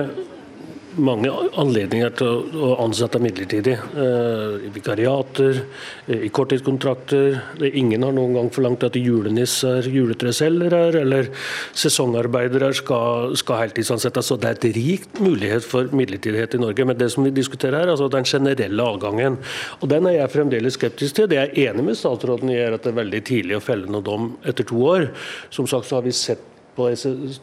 mange 1.04 1.32
anledninger 1.60 2.14
til 2.20 2.60
å 2.60 2.70
ansette 2.84 3.20
midlertidig. 3.22 3.76
Eh, 3.76 4.68
I 4.68 4.72
vikariater, 4.74 5.62
eh, 6.08 6.26
i 6.26 6.30
korttidskontrakter. 6.30 7.40
Ingen 7.74 8.04
har 8.04 8.12
noen 8.12 8.34
gang 8.34 8.50
forlangt 8.50 8.84
at 8.84 8.94
julenisser, 8.94 9.84
juletreselgere 9.84 11.02
eller 11.02 11.30
sesongarbeidere 11.74 12.74
skal, 12.74 13.36
skal 13.36 13.68
heltidsansettes. 13.68 14.26
Så 14.26 14.40
det 14.40 14.50
er 14.50 14.58
et 14.58 14.76
rikt 14.76 15.20
mulighet 15.20 15.64
for 15.64 15.84
midlertidighet 15.86 16.56
i 16.56 16.62
Norge. 16.62 16.86
Men 16.86 16.98
det 16.98 17.12
som 17.12 17.24
vi 17.24 17.32
diskuterer 17.32 17.80
her, 17.80 17.94
altså 17.94 18.10
den 18.10 18.24
generelle 18.24 18.84
adgangen. 18.84 19.38
Og 19.82 19.90
Den 19.90 20.06
er 20.06 20.20
jeg 20.20 20.32
fremdeles 20.32 20.74
skeptisk 20.74 21.16
til. 21.16 21.28
Det 21.28 21.36
jeg 21.36 21.50
er 21.50 21.74
enig 21.74 21.84
med 21.84 21.98
statsråden 21.98 22.50
i, 22.50 22.60
er 22.60 22.74
at 22.74 22.84
det 22.84 22.94
er 22.94 23.04
veldig 23.04 23.24
tidlig 23.26 23.58
å 23.58 23.64
felle 23.64 23.88
noen 23.88 24.04
dom 24.04 24.38
etter 24.46 24.64
to 24.64 24.76
år. 24.76 25.10
Som 25.50 25.68
sagt 25.68 25.90
så 25.90 25.96
har 25.96 26.04
vi 26.06 26.12
sett 26.12 26.59
på 26.80 26.90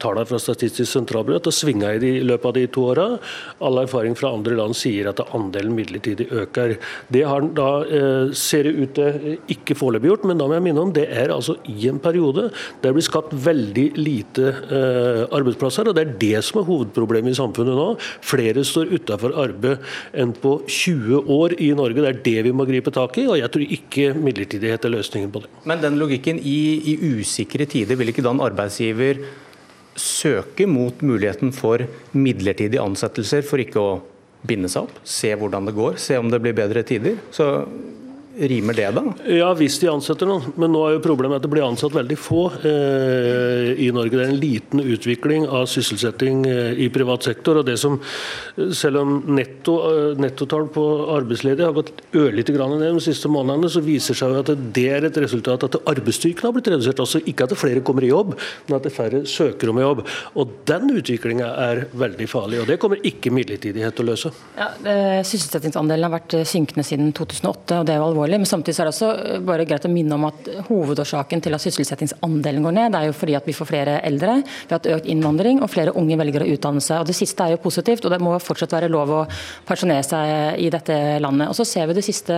tallene 0.01 0.27
fra 0.27 0.41
Statistisk 0.41 0.89
sentralbyrå 0.89 1.39
at 1.41 1.47
det 1.47 1.55
svinga 1.55 1.93
i, 1.95 2.11
i 2.19 2.25
løpet 2.25 2.49
av 2.49 2.57
de 2.57 2.65
to 2.73 2.87
åra. 2.91 3.07
All 3.63 3.81
erfaring 3.83 4.17
fra 4.17 4.33
andre 4.33 4.57
land 4.57 4.77
sier 4.77 5.11
at 5.11 5.21
andelen 5.37 5.75
midlertidig 5.77 6.29
øker. 6.33 6.77
Det 7.13 7.23
har 7.27 7.45
da, 7.57 7.69
eh, 7.85 8.33
ser 8.37 8.67
det 8.67 8.75
ut 8.77 8.95
til 8.97 9.37
ikke 9.53 9.77
foreløpig 9.77 10.11
gjort, 10.11 10.27
men 10.29 10.41
da 10.41 10.49
må 10.49 10.57
jeg 10.57 10.67
minne 10.67 10.83
om 10.87 10.93
det 10.95 11.07
er 11.07 11.33
altså 11.33 11.57
i 11.69 11.87
en 11.91 12.01
periode 12.01 12.49
der 12.81 12.87
det 12.87 12.95
blir 12.95 13.05
skapt 13.05 13.33
veldig 13.43 13.85
lite 13.99 14.51
eh, 14.71 15.23
arbeidsplasser. 15.35 15.89
og 15.89 15.97
Det 15.97 16.05
er 16.05 16.13
det 16.21 16.43
som 16.47 16.61
er 16.61 16.67
hovedproblemet 16.69 17.33
i 17.33 17.39
samfunnet 17.39 17.75
nå. 17.77 17.87
Flere 18.25 18.63
står 18.65 18.93
utenfor 18.95 19.35
arbeid 19.43 19.83
enn 20.17 20.33
på 20.37 20.57
20 20.63 21.27
år 21.37 21.57
i 21.59 21.73
Norge. 21.77 21.99
Det 21.99 22.11
er 22.13 22.21
det 22.23 22.45
vi 22.47 22.55
må 22.55 22.67
gripe 22.69 22.93
tak 22.95 23.19
i, 23.19 23.27
og 23.27 23.39
jeg 23.41 23.51
tror 23.53 23.75
ikke 23.77 24.07
midlertidighet 24.15 24.87
er 24.87 24.95
løsningen 24.95 25.33
på 25.33 25.43
det. 25.43 25.51
Men 25.67 25.83
den 25.83 25.99
logikken 25.99 26.39
i, 26.39 26.59
i 26.93 26.97
usikre 27.17 27.67
tider, 27.67 27.99
vil 27.99 28.13
ikke 28.13 28.23
da 28.25 28.33
en 28.35 28.43
arbeidsgiver 28.45 29.23
søke 29.97 30.67
mot 30.69 31.01
muligheten 31.05 31.51
for 31.55 31.83
midlertidige 32.13 32.83
ansettelser 32.83 33.45
for 33.45 33.61
ikke 33.61 33.81
å 33.81 33.97
binde 34.47 34.69
seg 34.71 34.87
opp, 34.87 34.99
se 35.07 35.33
hvordan 35.35 35.67
det 35.67 35.75
går, 35.77 35.97
se 36.01 36.17
om 36.19 36.29
det 36.31 36.39
blir 36.43 36.55
bedre 36.57 36.83
tider. 36.87 37.17
Så 37.33 37.65
Rimer 38.37 38.73
det, 38.77 38.87
da? 38.93 39.01
Ja, 39.33 39.47
hvis 39.57 39.79
de 39.81 39.87
ansetter 39.89 40.27
noen. 40.29 40.51
Men 40.61 40.69
nå 40.69 40.83
er 40.85 40.95
jo 40.97 41.01
problemet 41.01 41.39
at 41.39 41.45
det 41.45 41.49
blir 41.49 41.65
ansatt 41.65 41.95
veldig 41.95 42.17
få 42.21 42.43
eh, 42.69 43.71
i 43.81 43.87
Norge. 43.93 44.13
Det 44.13 44.25
er 44.27 44.29
en 44.29 44.37
liten 44.37 44.81
utvikling 44.83 45.47
av 45.49 45.65
sysselsetting 45.71 46.43
eh, 46.45 46.77
i 46.85 46.89
privat 46.93 47.25
sektor. 47.25 47.57
og 47.57 47.65
det 47.65 47.79
som, 47.81 47.95
Selv 48.77 49.01
om 49.01 49.15
netto, 49.33 49.79
eh, 49.89 50.21
nettotall 50.21 50.67
på 50.73 50.83
arbeidsledige 51.15 51.65
har 51.65 51.77
gått 51.79 51.89
ørlite 52.13 52.53
grann 52.53 52.75
ned 52.77 52.99
de 52.99 53.05
siste 53.07 53.31
månedene, 53.31 53.71
så 53.73 53.81
viser 53.81 54.17
seg 54.17 54.37
at 54.37 54.53
det 54.75 54.85
er 54.99 55.09
et 55.09 55.17
resultat 55.23 55.65
at 55.65 55.79
arbeidsstyrken 55.89 56.45
har 56.45 56.53
blitt 56.59 56.69
redusert. 56.75 57.01
Altså 57.01 57.23
ikke 57.25 57.49
at 57.49 57.57
flere 57.57 57.81
kommer 57.81 58.05
i 58.05 58.13
jobb, 58.13 58.35
men 58.67 58.77
at 58.77 58.85
det 58.85 58.93
færre 58.93 59.23
søker 59.25 59.73
om 59.73 59.81
jobb. 59.81 60.05
Og 60.37 60.53
Den 60.67 60.91
utviklinga 60.93 61.49
er 61.71 61.83
veldig 61.89 62.29
farlig. 62.29 62.61
og 62.61 62.69
Det 62.69 62.77
kommer 62.77 63.01
ikke 63.01 63.33
midlertidighet 63.33 63.97
til 63.97 64.05
å 64.05 64.11
løse. 64.11 64.33
Ja, 64.59 64.69
Sysselsettingsandelen 65.25 66.05
har 66.05 66.13
vært 66.19 66.37
synkende 66.45 66.85
siden 66.85 67.09
2008, 67.17 67.81
og 67.81 67.87
det 67.87 67.95
er 67.95 68.01
jo 68.03 68.09
alvorlig 68.11 68.26
alvorlig. 68.27 68.39
Men 68.43 68.49
samtidig 68.49 68.79
er 68.79 68.87
det 68.87 68.93
også 68.93 69.09
eh, 69.15 69.39
bare 69.45 69.65
greit 69.67 69.85
å 69.85 69.91
minne 69.91 70.15
om 70.15 70.27
at 70.27 70.49
hovedårsaken 70.67 71.41
til 71.43 71.55
at 71.55 71.63
sysselsettingsandelen 71.63 72.65
går 72.65 72.75
ned, 72.75 72.91
det 72.93 72.99
er 72.99 73.09
jo 73.09 73.17
fordi 73.17 73.35
at 73.37 73.47
vi 73.47 73.55
får 73.55 73.69
flere 73.69 73.97
eldre, 74.07 74.39
vi 74.43 74.71
har 74.71 74.79
hatt 74.79 74.89
økt 74.97 75.09
innvandring 75.09 75.61
og 75.61 75.71
flere 75.71 75.95
unge 75.97 76.17
velger 76.19 76.43
å 76.43 76.49
utdanne 76.53 76.83
seg. 76.83 77.01
Og 77.01 77.07
Det 77.07 77.15
siste 77.17 77.43
er 77.43 77.55
jo 77.55 77.63
positivt, 77.63 78.05
og 78.05 78.13
det 78.13 78.21
må 78.23 78.35
fortsatt 78.39 78.75
være 78.75 78.91
lov 78.91 79.13
å 79.13 79.21
pensjonere 79.67 80.05
seg 80.05 80.59
i 80.61 80.69
dette 80.73 81.19
landet. 81.23 81.49
Og 81.49 81.57
Så 81.57 81.65
ser 81.67 81.87
vi 81.87 81.97
de 81.97 82.05
siste 82.05 82.35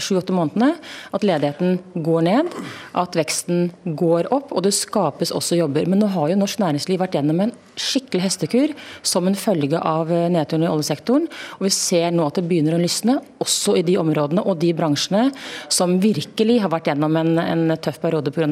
sju-åtte 0.00 0.34
månedene 0.34 0.74
at 1.12 1.26
ledigheten 1.26 1.78
går 1.94 2.26
ned, 2.26 2.56
at 2.96 3.16
veksten 3.16 3.70
går 3.84 4.30
opp, 4.34 4.52
og 4.52 4.64
det 4.66 4.74
skapes 4.76 5.34
også 5.34 5.58
jobber. 5.60 5.86
Men 5.86 6.02
nå 6.02 6.10
har 6.14 6.30
jo 6.30 6.40
norsk 6.40 6.62
næringsliv 6.62 7.00
vært 7.02 7.18
gjennom 7.18 7.44
en 7.44 7.54
skikkelig 7.76 8.24
hestekur 8.24 8.72
som 9.04 9.26
en 9.28 9.36
følge 9.36 9.78
av 9.78 10.08
nedturen 10.08 10.64
i 10.64 10.70
oljesektoren. 10.70 11.26
Og 11.58 11.66
vi 11.66 11.72
ser 11.74 12.08
nå 12.14 12.24
at 12.26 12.38
det 12.38 12.46
begynner 12.48 12.76
å 12.76 12.80
lysne, 12.80 13.18
også 13.42 13.76
i 13.76 13.84
de 13.86 13.98
områdene 14.00 14.44
og 14.46 14.58
de 14.62 14.72
bransjene 14.76 15.25
som 15.72 15.96
virkelig 16.02 16.58
har 16.62 16.72
vært 16.72 16.90
gjennom 16.90 17.16
en, 17.20 17.32
en 17.42 17.76
tøff 17.82 18.00
periode 18.02 18.32
pga. 18.34 18.46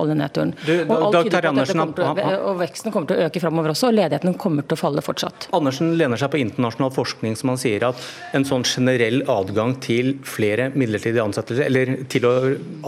oljenedturen. 0.00 0.54
Og, 0.86 2.20
og 2.50 2.60
veksten 2.60 2.94
kommer 2.94 3.10
til 3.10 3.20
å 3.20 3.28
øke 3.28 3.42
framover 3.42 3.74
også, 3.74 3.90
og 3.90 3.98
ledigheten 3.98 4.36
kommer 4.40 4.66
til 4.66 4.78
å 4.78 4.80
falle 4.80 5.04
fortsatt. 5.04 5.48
Andersen 5.56 5.94
lener 6.00 6.20
seg 6.20 6.32
på 6.32 6.40
internasjonal 6.42 6.92
forskning 6.96 7.36
som 7.38 7.52
han 7.52 7.60
sier 7.60 7.88
at 7.90 8.02
en 8.36 8.46
sånn 8.48 8.66
generell 8.66 9.22
adgang 9.30 9.76
til 9.84 10.16
flere 10.26 10.70
midlertidige 10.74 11.24
ansettelser, 11.24 11.68
eller 11.70 11.94
til 12.12 12.28
å 12.28 12.34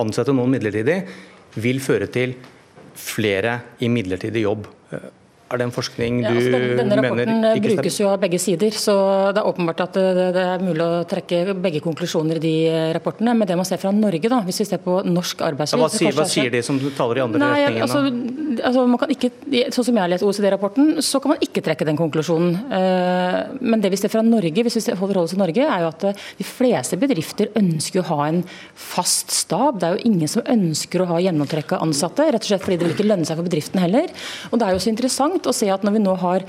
ansette 0.02 0.34
noen 0.36 0.56
midlertidig, 0.56 1.00
vil 1.58 1.80
føre 1.82 2.08
til 2.12 2.36
flere 2.98 3.60
i 3.84 3.90
midlertidig 3.92 4.44
jobb. 4.44 4.66
Er 5.48 5.62
det 5.62 5.64
en 5.64 5.72
forskning 5.72 6.18
du 6.20 6.26
ja, 6.26 6.32
altså 6.34 6.50
denne, 6.52 6.74
denne 6.76 6.96
mener 7.00 7.22
ikke 7.24 7.30
stemmer? 7.32 7.54
Rapporten 7.56 7.78
brukes 7.78 7.94
jo 8.02 8.08
av 8.10 8.18
begge 8.20 8.40
sider, 8.42 8.74
så 8.76 8.94
det 9.32 9.40
er 9.40 9.46
åpenbart 9.48 9.78
at 9.86 9.94
det, 9.96 10.26
det, 10.36 10.42
er 10.44 10.64
mulig 10.64 10.84
å 10.84 10.98
trekke 11.08 11.54
begge 11.56 11.80
konklusjoner 11.84 12.36
i 12.36 12.42
de 12.42 12.52
rapportene. 12.98 13.32
Men 13.32 13.48
det 13.48 13.56
man 13.56 13.68
ser 13.68 13.80
fra 13.80 13.92
Norge, 13.96 14.28
da, 14.28 14.42
hvis 14.44 14.60
vi 14.60 14.66
ser 14.68 14.82
på 14.84 14.98
norsk 15.08 15.40
arbeidsliv 15.46 15.80
ja, 15.80 15.86
Hva, 15.86 15.94
sier, 15.94 16.16
hva 16.18 16.26
sier, 16.28 16.52
de 16.52 16.60
som 16.66 16.80
taler 16.98 17.20
i 17.20 17.24
andre 17.24 17.40
nei, 17.40 17.62
retninger? 17.64 17.86
Altså, 17.86 18.02
altså, 18.60 18.84
man 18.92 19.00
kan 19.00 19.14
ikke, 19.14 19.30
sånn 19.72 19.88
som 19.88 20.00
jeg 20.00 20.04
har 20.04 20.12
lest 20.12 20.26
OECD-rapporten, 20.28 20.90
så 21.08 21.22
kan 21.24 21.32
man 21.32 21.46
ikke 21.48 21.64
trekke 21.64 21.88
den 21.88 22.00
konklusjonen. 22.02 22.60
Eh, 22.80 23.38
men 23.72 23.84
det 23.84 23.92
vi 23.94 24.02
ser 24.02 24.12
fra 24.12 24.24
Norge, 24.26 24.66
hvis 24.68 24.76
vi 24.82 24.98
holder 25.00 25.22
oss 25.22 25.32
til 25.32 25.40
Norge, 25.40 25.64
er 25.64 25.86
jo 25.86 25.88
at 25.94 26.06
eh, 26.10 26.26
de 26.42 26.48
fleste 26.50 27.00
bedrifter 27.00 27.54
ønsker 27.56 28.04
å 28.04 28.08
ha 28.10 28.28
en 28.28 28.42
fast 28.76 29.32
stab. 29.32 29.80
Det 29.80 29.88
er 29.88 29.96
jo 29.96 30.12
ingen 30.12 30.28
som 30.28 30.44
ønsker 30.44 31.06
å 31.06 31.08
ha 31.14 31.24
gjennomtrekka 31.24 31.80
ansatte, 31.88 32.28
rett 32.28 32.44
og 32.44 32.52
slett 32.52 32.68
fordi 32.68 32.82
det 32.82 32.90
vil 32.90 32.96
ikke 32.98 33.08
lønne 33.08 33.24
seg 33.24 33.40
for 33.40 33.48
bedriften 33.48 33.80
heller. 33.80 34.12
Og 34.52 34.60
det 34.60 34.68
er 34.68 34.76
jo 34.76 34.84
så 34.84 34.92
interessant 34.92 35.37
interessant 35.38 35.48
å 35.48 35.54
se 35.56 35.68
at 35.70 35.84
når 35.84 35.94
vi 35.96 36.02
nå 36.02 36.14
har, 36.18 36.44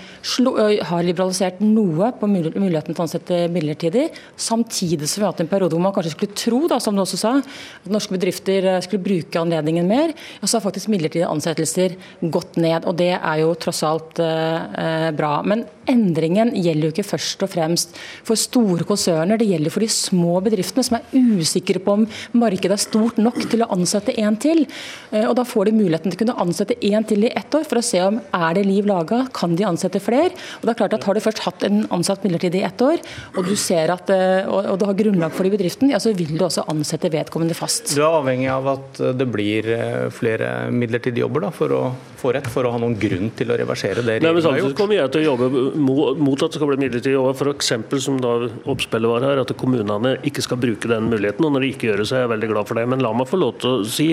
har 0.89 1.03
liberalisert 1.05 1.61
noe 1.61 2.11
på 2.17 2.27
muligheten 2.29 2.93
til 2.93 2.99
å 2.99 3.05
ansette 3.05 3.39
midlertidig, 3.51 4.09
samtidig 4.35 5.07
som 5.07 5.21
vi 5.21 5.25
har 5.25 5.33
hatt 5.33 5.43
en 5.43 5.51
periode 5.51 5.75
hvor 5.75 5.83
man 5.83 5.93
kanskje 5.93 6.15
skulle 6.15 6.37
tro, 6.37 6.67
da, 6.67 6.79
som 6.79 6.95
du 6.95 7.03
også 7.03 7.19
sa, 7.19 7.35
at 7.39 7.89
norske 7.89 8.15
bedrifter 8.15 8.81
skulle 8.85 9.03
bruke 9.03 9.39
anledningen 9.39 9.87
mer, 9.87 10.13
ja, 10.13 10.47
så 10.47 10.57
har 10.57 10.65
faktisk 10.65 10.89
midlertidige 10.91 11.29
ansettelser 11.29 11.97
gått 12.21 12.57
ned. 12.59 12.85
og 12.85 12.97
Det 12.99 13.13
er 13.15 13.43
jo 13.43 13.55
tross 13.59 13.83
alt 13.87 14.19
eh, 14.23 15.09
bra. 15.15 15.39
Men 15.45 15.65
endringen 15.89 16.53
gjelder 16.55 16.89
jo 16.89 16.93
ikke 16.95 17.07
først 17.07 17.45
og 17.45 17.51
fremst 17.53 17.97
for 18.27 18.39
store 18.39 18.87
konserner, 18.87 19.39
det 19.39 19.49
gjelder 19.49 19.73
for 19.73 19.85
de 19.85 19.91
små 19.91 20.39
bedriftene 20.45 20.85
som 20.85 20.99
er 20.99 21.39
usikre 21.39 21.81
på 21.83 21.97
om 21.99 22.07
markedet 22.39 22.77
er 22.77 22.83
stort 22.83 23.19
nok 23.21 23.41
til 23.49 23.65
å 23.65 23.71
ansette 23.75 24.15
en 24.21 24.37
til. 24.39 24.65
Og 25.11 25.35
Da 25.39 25.45
får 25.47 25.69
de 25.69 25.77
muligheten 25.77 26.11
til 26.11 26.17
å 26.17 26.21
kunne 26.23 26.37
ansette 26.41 26.75
en 26.89 27.05
til 27.07 27.25
i 27.25 27.31
ett 27.35 27.55
år, 27.55 27.65
for 27.67 27.79
å 27.79 27.85
se 27.85 28.01
om 28.03 28.19
er 28.19 28.57
det 28.57 28.65
liv 28.67 28.87
laga, 28.89 29.23
kan 29.35 29.55
de 29.57 29.65
ansette 29.67 30.01
flere? 30.03 30.33
Og 30.59 30.67
det 30.67 30.73
er 30.73 30.79
klart 30.81 30.97
at 30.97 31.07
Har 31.09 31.15
du 31.17 31.23
først 31.23 31.41
hatt 31.45 31.63
en 31.65 31.85
ansatt 31.95 32.25
midlertidig 32.25 32.61
i 32.61 32.67
ett 32.67 32.81
år, 32.85 32.99
og 33.35 33.47
du 33.47 33.55
ser 33.57 33.89
at, 33.93 34.09
eh, 34.13 34.45
og 34.45 34.77
du 34.79 34.85
har 34.85 34.93
grunnlag 34.93 35.33
for 35.33 35.43
det 35.43 35.53
i 35.53 35.57
bedriften, 35.57 35.89
ja, 35.89 35.97
så 35.97 36.13
vil 36.13 36.37
du 36.37 36.43
også 36.45 36.67
ansette 36.69 37.09
vedkommende 37.09 37.55
fast. 37.57 37.95
Du 37.95 38.03
er 38.03 38.19
avhengig 38.19 38.49
av 38.51 38.67
at 38.75 39.01
det 39.17 39.27
blir 39.31 39.69
eh, 39.73 40.09
flere 40.13 40.69
midlertidige 40.69 41.25
jobber 41.25 41.47
da, 41.47 41.51
for 41.55 41.73
å 41.73 41.81
få 42.19 42.33
rett, 42.35 42.49
for 42.51 42.67
å 42.67 42.73
ha 42.73 42.81
noen 42.81 42.97
grunn 42.99 43.31
til 43.37 43.51
å 43.51 43.57
reversere 43.59 44.03
det 44.05 44.19
Nei, 44.23 44.33
men 44.35 44.43
Samtidig 44.43 44.75
kommer 44.77 44.99
jeg 44.99 45.13
til 45.13 45.23
å 45.23 45.27
jobbe 45.31 45.49
mot 45.79 46.43
at 46.43 46.51
det 46.51 46.59
skal 46.59 46.69
bli 46.71 46.79
midlertidig 46.83 47.15
jobber, 47.15 47.51
f.eks. 47.53 47.71
som 48.03 48.19
da 48.21 48.33
oppspillet 48.69 49.11
var 49.11 49.25
her, 49.25 49.41
at 49.43 49.53
kommunene 49.59 50.15
ikke 50.27 50.43
skal 50.45 50.59
bruke 50.61 50.89
den 50.91 51.09
muligheten. 51.11 51.45
og 51.45 51.55
Når 51.55 51.65
de 51.65 51.71
ikke 51.73 51.89
gjør 51.89 52.01
det, 52.01 52.07
så 52.09 52.17
er 52.17 52.23
jeg 52.25 52.33
veldig 52.33 52.51
glad 52.53 52.69
for 52.69 52.79
det. 52.79 52.85
Men 52.91 53.03
la 53.03 53.13
meg 53.15 53.29
få 53.29 53.39
lov 53.41 53.57
til 53.61 53.71
å 53.71 53.87
si 53.87 54.09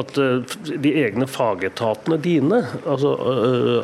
at 0.00 0.20
eh, 0.20 0.56
de 0.86 0.94
egne 1.04 1.28
fagetatene 1.30 2.20
dine, 2.22 2.62
altså 2.84 3.14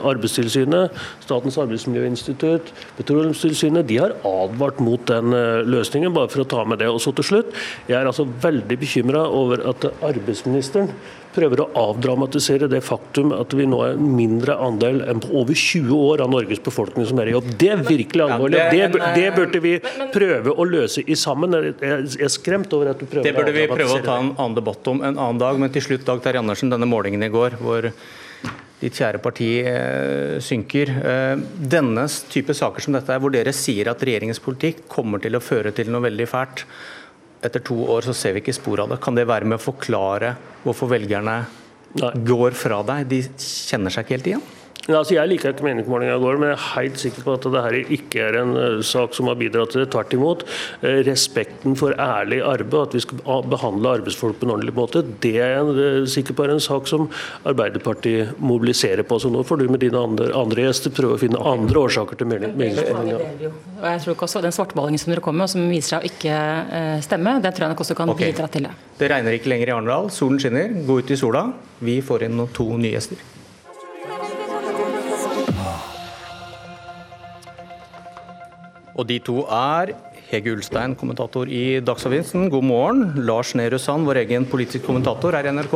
Arbeidstilsynet, 0.07 0.97
Statens 1.25 1.59
arbeidsmiljøinstitutt, 1.63 2.73
Petroleumstilsynet, 2.99 3.87
de 3.89 4.01
har 4.03 4.17
advart 4.27 4.81
mot 4.85 5.03
den 5.09 5.35
eh, 5.37 5.63
løsningen, 5.67 6.15
bare 6.17 6.33
for 6.33 6.45
å 6.45 6.51
ta 6.51 6.65
med 6.69 6.83
det. 6.83 6.91
Og 6.93 7.03
så 7.03 7.15
til 7.17 7.31
slutt, 7.31 7.55
Jeg 7.87 8.01
er 8.01 8.09
altså 8.09 8.27
veldig 8.27 8.77
bekymra 8.79 9.23
over 9.33 9.63
at 9.71 9.87
arbeidsministeren 10.05 10.91
prøver 11.37 11.62
å 11.62 11.69
avdramatisere 11.78 12.69
det 12.73 12.83
faktum 12.85 13.35
at 13.37 13.55
vi 13.57 13.69
nå 13.69 13.81
er 13.85 13.97
en 13.97 14.11
mindre 14.16 14.57
andel 14.62 15.02
enn 15.07 15.23
på 15.23 15.33
over 15.43 15.57
20 15.57 15.93
år 15.97 16.25
av 16.25 16.33
Norges 16.33 16.62
befolkning 16.64 17.07
som 17.09 17.21
er 17.23 17.31
i 17.31 17.37
jobb. 17.37 17.50
Det 17.61 17.71
er 17.75 17.85
virkelig 17.87 18.26
alvorlig. 18.26 18.62
Det, 18.73 19.02
det 19.16 19.26
burde 19.37 19.62
vi 19.64 19.75
prøve 20.14 20.55
å 20.57 20.69
løse 20.69 21.05
i 21.05 21.19
sammen. 21.19 21.57
Jeg 21.76 22.21
er 22.26 22.33
skremt 22.33 22.73
over 22.76 22.93
at 22.95 23.00
du 23.02 23.07
prøver 23.07 23.25
å 23.25 23.28
Det 23.28 23.37
burde 23.37 23.57
vi 23.57 23.66
prøve 23.71 23.99
å 24.00 24.05
ta 24.05 24.21
en 24.23 24.33
annen 24.35 24.57
debatt 24.59 24.93
om 24.93 25.02
en 25.02 25.14
annen 25.14 25.43
dag. 25.43 25.61
Men 25.61 25.75
til 25.75 25.85
slutt, 25.90 26.07
Dag 26.07 26.23
Terje 26.25 26.43
Andersen, 26.43 26.73
denne 26.73 26.88
målingen 26.88 27.25
i 27.26 27.33
går 27.33 27.59
hvor 27.61 27.90
ditt 28.81 28.99
kjære 28.99 29.21
parti 29.25 29.50
eh, 29.64 30.37
synker. 30.45 30.93
Eh, 31.00 31.45
denne 31.76 32.05
type 32.33 32.55
saker 32.57 32.85
som 32.85 32.97
dette, 32.97 33.16
hvor 33.23 33.33
dere 33.33 33.55
sier 33.57 33.88
at 33.93 34.05
regjeringens 34.05 34.43
politikk 34.45 34.85
kommer 34.93 35.23
til 35.23 35.38
å 35.38 35.43
føre 35.45 35.73
til 35.76 35.90
noe 35.93 36.05
veldig 36.05 36.28
fælt, 36.28 36.66
etter 37.47 37.62
to 37.65 37.79
år 37.95 38.07
så 38.07 38.15
ser 38.17 38.37
vi 38.37 38.43
ikke 38.45 38.57
spor 38.57 38.85
av 38.85 38.93
det. 38.93 39.00
Kan 39.05 39.17
det 39.19 39.26
være 39.29 39.49
med 39.49 39.59
å 39.61 39.65
forklare 39.67 40.35
hvorfor 40.65 40.91
velgerne 40.93 41.38
Nei. 41.97 42.12
går 42.29 42.57
fra 42.59 42.83
deg? 42.87 43.09
De 43.11 43.23
kjenner 43.41 43.95
seg 43.95 44.07
ikke 44.07 44.19
helt 44.19 44.31
igjen? 44.33 44.47
Ja, 44.87 45.00
altså 45.00 45.16
jeg 45.16 45.31
liker 45.33 45.50
ikke 45.50 45.66
meningsmålinga 45.66 46.14
i 46.14 46.23
går, 46.23 46.37
men 46.38 46.52
jeg 46.52 46.57
er 46.57 46.66
helt 46.76 47.00
sikker 47.02 47.25
på 47.26 47.35
at 47.35 47.47
dette 47.50 47.81
ikke 47.97 48.23
er 48.23 48.37
en 48.38 48.52
uh, 48.55 48.83
sak 48.87 49.16
som 49.16 49.26
har 49.26 49.38
bidratt 49.40 49.73
til 49.75 49.83
det. 49.83 49.88
Tvert 49.90 50.14
imot. 50.14 50.45
Uh, 50.85 51.00
respekten 51.09 51.75
for 51.78 51.97
ærlig 51.99 52.38
arbeid, 52.47 52.76
at 52.85 52.95
vi 52.95 53.02
skal 53.02 53.49
behandle 53.50 53.97
arbeidsfolk 53.99 54.38
på 54.38 54.47
en 54.47 54.55
ordentlig 54.55 54.76
måte, 54.78 55.02
det 55.25 55.35
er 55.43 55.57
jeg 55.57 55.75
uh, 55.75 56.07
sikker 56.12 56.38
på 56.38 56.47
er 56.47 56.55
en 56.55 56.62
sak 56.62 56.87
som 56.90 57.09
Arbeiderpartiet 57.47 58.38
mobiliserer 58.38 59.02
på. 59.07 59.19
Så 59.23 59.31
nå 59.33 59.43
får 59.47 59.64
du 59.64 59.66
med 59.75 59.83
dine 59.83 59.99
andre, 59.99 60.31
andre 60.38 60.69
gjester 60.69 60.95
prøve 60.95 61.19
å 61.19 61.23
finne 61.25 61.43
andre 61.43 61.83
årsaker 61.88 62.23
til 62.23 62.31
meningsmålinga. 62.31 63.21
Og 63.83 63.87
jeg 63.90 64.02
tror 64.05 64.14
ikke 64.14 64.28
også 64.28 64.43
Den 64.47 64.55
svartmalingen 64.55 65.02
som 65.02 65.11
dere 65.11 65.25
kommer 65.25 65.45
med, 65.45 65.50
som 65.50 65.66
viser 65.71 65.97
seg 65.97 66.05
å 66.05 66.11
ikke 66.12 67.02
stemme, 67.02 67.38
det 67.43 67.57
tror 67.57 67.66
jeg 67.66 67.75
nok 67.75 67.83
også 67.83 67.99
kan 67.99 68.14
okay. 68.14 68.31
bidra 68.31 68.47
til 68.52 68.69
det. 68.69 68.76
Det 69.00 69.11
regner 69.11 69.35
ikke 69.35 69.50
lenger 69.50 69.73
i 69.73 69.75
Arendal. 69.81 70.12
Solen 70.14 70.38
skinner. 70.43 70.76
Gå 70.87 71.00
ut 71.02 71.11
i 71.11 71.19
sola. 71.19 71.49
Vi 71.83 71.99
får 72.05 72.28
inn 72.28 72.47
to 72.55 72.71
nye 72.78 72.95
gjester. 72.95 73.36
Og 78.97 79.05
de 79.05 79.19
to 79.21 79.43
er 79.53 79.93
Hege 80.31 80.55
Ulstein, 80.57 80.95
kommentator 80.97 81.50
i 81.53 81.83
Dagsavisen. 81.85 82.49
God 82.50 82.65
morgen. 82.65 83.03
Lars 83.29 83.53
Nehru 83.59 83.76
Sand, 83.79 84.09
vår 84.09 84.23
egen 84.23 84.47
politisk 84.49 84.87
kommentator 84.88 85.37
her 85.37 85.45
i 85.45 85.53
NRK. 85.53 85.75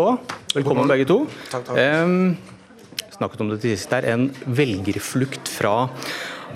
Velkommen 0.56 0.88
begge 0.88 1.04
to. 1.10 1.18
Takk, 1.52 1.66
takk. 1.68 1.76
Um, 1.76 3.12
snakket 3.12 3.44
om 3.44 3.52
det 3.52 3.60
til 3.60 3.76
sist 3.76 3.92
her. 3.92 4.08
En 4.08 4.30
velgerflukt 4.48 5.52
fra 5.52 5.74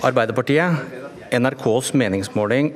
Arbeiderpartiet. 0.08 0.80
NRKs 1.36 1.92
meningsmåling 2.00 2.72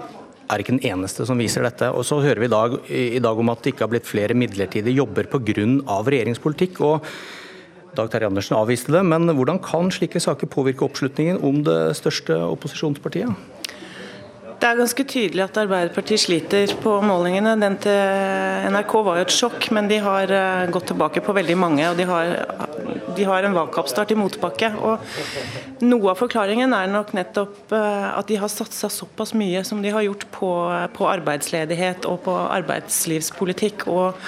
er 0.52 0.61
ikke 0.61 0.76
den 0.76 0.85
eneste 0.92 1.25
som 1.28 1.40
viser 1.40 1.64
dette. 1.64 1.88
Og 1.88 2.04
så 2.04 2.21
hører 2.21 2.45
vi 2.45 2.50
i 2.50 2.52
dag, 2.52 2.78
i 2.92 3.25
dag 3.25 3.40
om 3.40 3.57
at 3.57 3.64
det 3.64 3.73
ikke 3.73 3.87
har 3.87 3.95
blitt 3.97 4.09
flere 4.11 4.37
midlertidige 4.37 5.00
jobber 5.00 5.33
pga. 5.33 5.40
regjeringspolitikk. 5.49 6.83
og 6.85 7.09
Dag 7.97 8.12
Terje 8.12 8.28
Andersen 8.28 8.61
avviste 8.61 8.92
det, 8.92 9.00
men 9.02 9.33
hvordan 9.33 9.59
kan 9.64 9.88
slike 9.90 10.21
saker 10.21 10.47
påvirke 10.47 10.85
oppslutningen 10.85 11.40
om 11.40 11.64
det 11.64 11.97
største 11.97 12.37
opposisjonspartiet? 12.37 13.33
Det 14.59 14.67
er 14.67 14.79
ganske 14.81 15.05
tydelig 15.07 15.43
at 15.45 15.59
Arbeiderpartiet 15.61 16.19
sliter 16.19 16.73
på 16.83 16.97
målingene. 17.07 17.53
Den 17.62 17.77
til 17.79 18.73
NRK 18.75 18.95
var 19.07 19.21
jo 19.21 19.27
et 19.29 19.35
sjokk, 19.35 19.69
men 19.77 19.87
de 19.91 20.00
har 20.03 20.33
eh, 20.35 20.65
gått 20.75 20.88
tilbake 20.91 21.23
på 21.23 21.35
veldig 21.37 21.55
mange. 21.59 21.85
og 21.87 21.95
De 21.99 22.07
har, 22.09 22.33
de 23.15 23.29
har 23.29 23.47
en 23.47 23.55
valgkampstart 23.55 24.17
i 24.17 24.19
motbakke. 24.19 24.73
og 24.83 25.87
Noe 25.87 26.11
av 26.11 26.19
forklaringen 26.19 26.75
er 26.75 26.91
nok 26.91 27.15
nettopp 27.15 27.71
eh, 27.71 28.11
at 28.11 28.27
de 28.27 28.41
har 28.43 28.50
satsa 28.50 28.91
såpass 28.91 29.37
mye 29.38 29.62
som 29.62 29.79
de 29.85 29.95
har 29.95 30.09
gjort 30.09 30.27
på, 30.35 30.53
på 30.99 31.11
arbeidsledighet 31.12 32.11
og 32.11 32.25
på 32.27 32.35
arbeidslivspolitikk. 32.59 33.87
og 33.87 34.19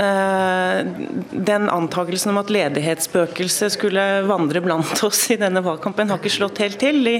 eh, 0.00 0.84
den 1.52 1.68
antakelsen 1.68 2.32
om 2.32 2.40
at 2.46 2.54
ledighetsspøkelset 2.56 3.76
skulle 3.76 4.12
vandre 4.24 4.64
blant 4.64 5.04
oss 5.04 5.26
i 5.36 5.36
denne 5.36 5.60
valgkampen, 5.60 6.08
har 6.08 6.24
ikke 6.24 6.38
slått 6.40 6.64
helt 6.64 6.80
til. 6.80 7.04
De 7.04 7.18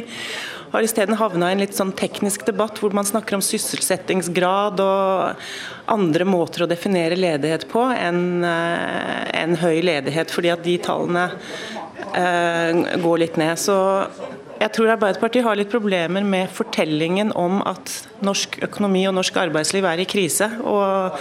har 0.73 0.85
isteden 0.85 1.19
havna 1.19 1.51
i 1.51 1.57
en 1.57 1.63
litt 1.63 1.77
sånn 1.77 1.95
teknisk 1.97 2.45
debatt 2.49 2.81
hvor 2.83 2.95
man 2.97 3.07
snakker 3.09 3.39
om 3.39 3.45
sysselsettingsgrad 3.45 4.83
og 4.85 5.45
andre 5.89 6.27
måter 6.29 6.65
å 6.65 6.71
definere 6.71 7.19
ledighet 7.19 7.69
på 7.71 7.85
enn 7.95 8.45
eh, 8.47 9.29
en 9.43 9.57
høy 9.61 9.81
ledighet, 9.85 10.33
fordi 10.35 10.53
at 10.53 10.65
de 10.65 10.77
tallene 10.85 11.29
eh, 12.13 12.99
går 13.01 13.23
litt 13.25 13.39
ned. 13.41 13.57
Så 13.61 13.77
jeg 14.59 14.75
tror 14.75 14.93
Arbeiderpartiet 14.97 15.47
har 15.47 15.59
litt 15.59 15.71
problemer 15.73 16.27
med 16.27 16.51
fortellingen 16.51 17.31
om 17.39 17.63
at 17.69 17.95
norsk 18.27 18.59
økonomi 18.67 19.07
og 19.09 19.17
norsk 19.21 19.39
arbeidsliv 19.39 19.87
er 19.87 20.03
i 20.03 20.11
krise. 20.11 20.51
og 20.65 21.17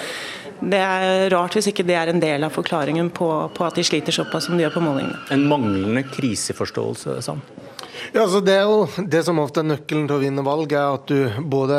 det 0.57 0.79
er 0.81 1.29
rart 1.29 1.53
hvis 1.53 1.67
ikke 1.69 1.85
det 1.85 1.93
er 1.93 2.09
en 2.09 2.21
del 2.21 2.41
av 2.47 2.55
forklaringen 2.55 3.11
på, 3.13 3.27
på 3.53 3.65
at 3.67 3.77
de 3.77 3.83
sliter 3.85 4.15
såpass 4.15 4.47
som 4.47 4.57
de 4.57 4.65
gjør 4.65 4.73
på 4.79 4.81
målingene. 4.87 5.19
En 5.35 5.45
manglende 5.49 6.01
kriseforståelse, 6.09 7.19
Sand? 7.21 7.66
Ja, 8.13 8.21
altså 8.23 8.39
det 8.39 8.53
er 8.55 8.67
jo 8.69 9.05
det 9.11 9.19
som 9.27 9.39
ofte 9.41 9.59
er 9.59 9.67
nøkkelen 9.67 10.05
til 10.07 10.15
å 10.15 10.21
vinne 10.21 10.43
valg, 10.45 10.71
er 10.71 10.95
at 10.95 11.09
du 11.11 11.41
både 11.51 11.77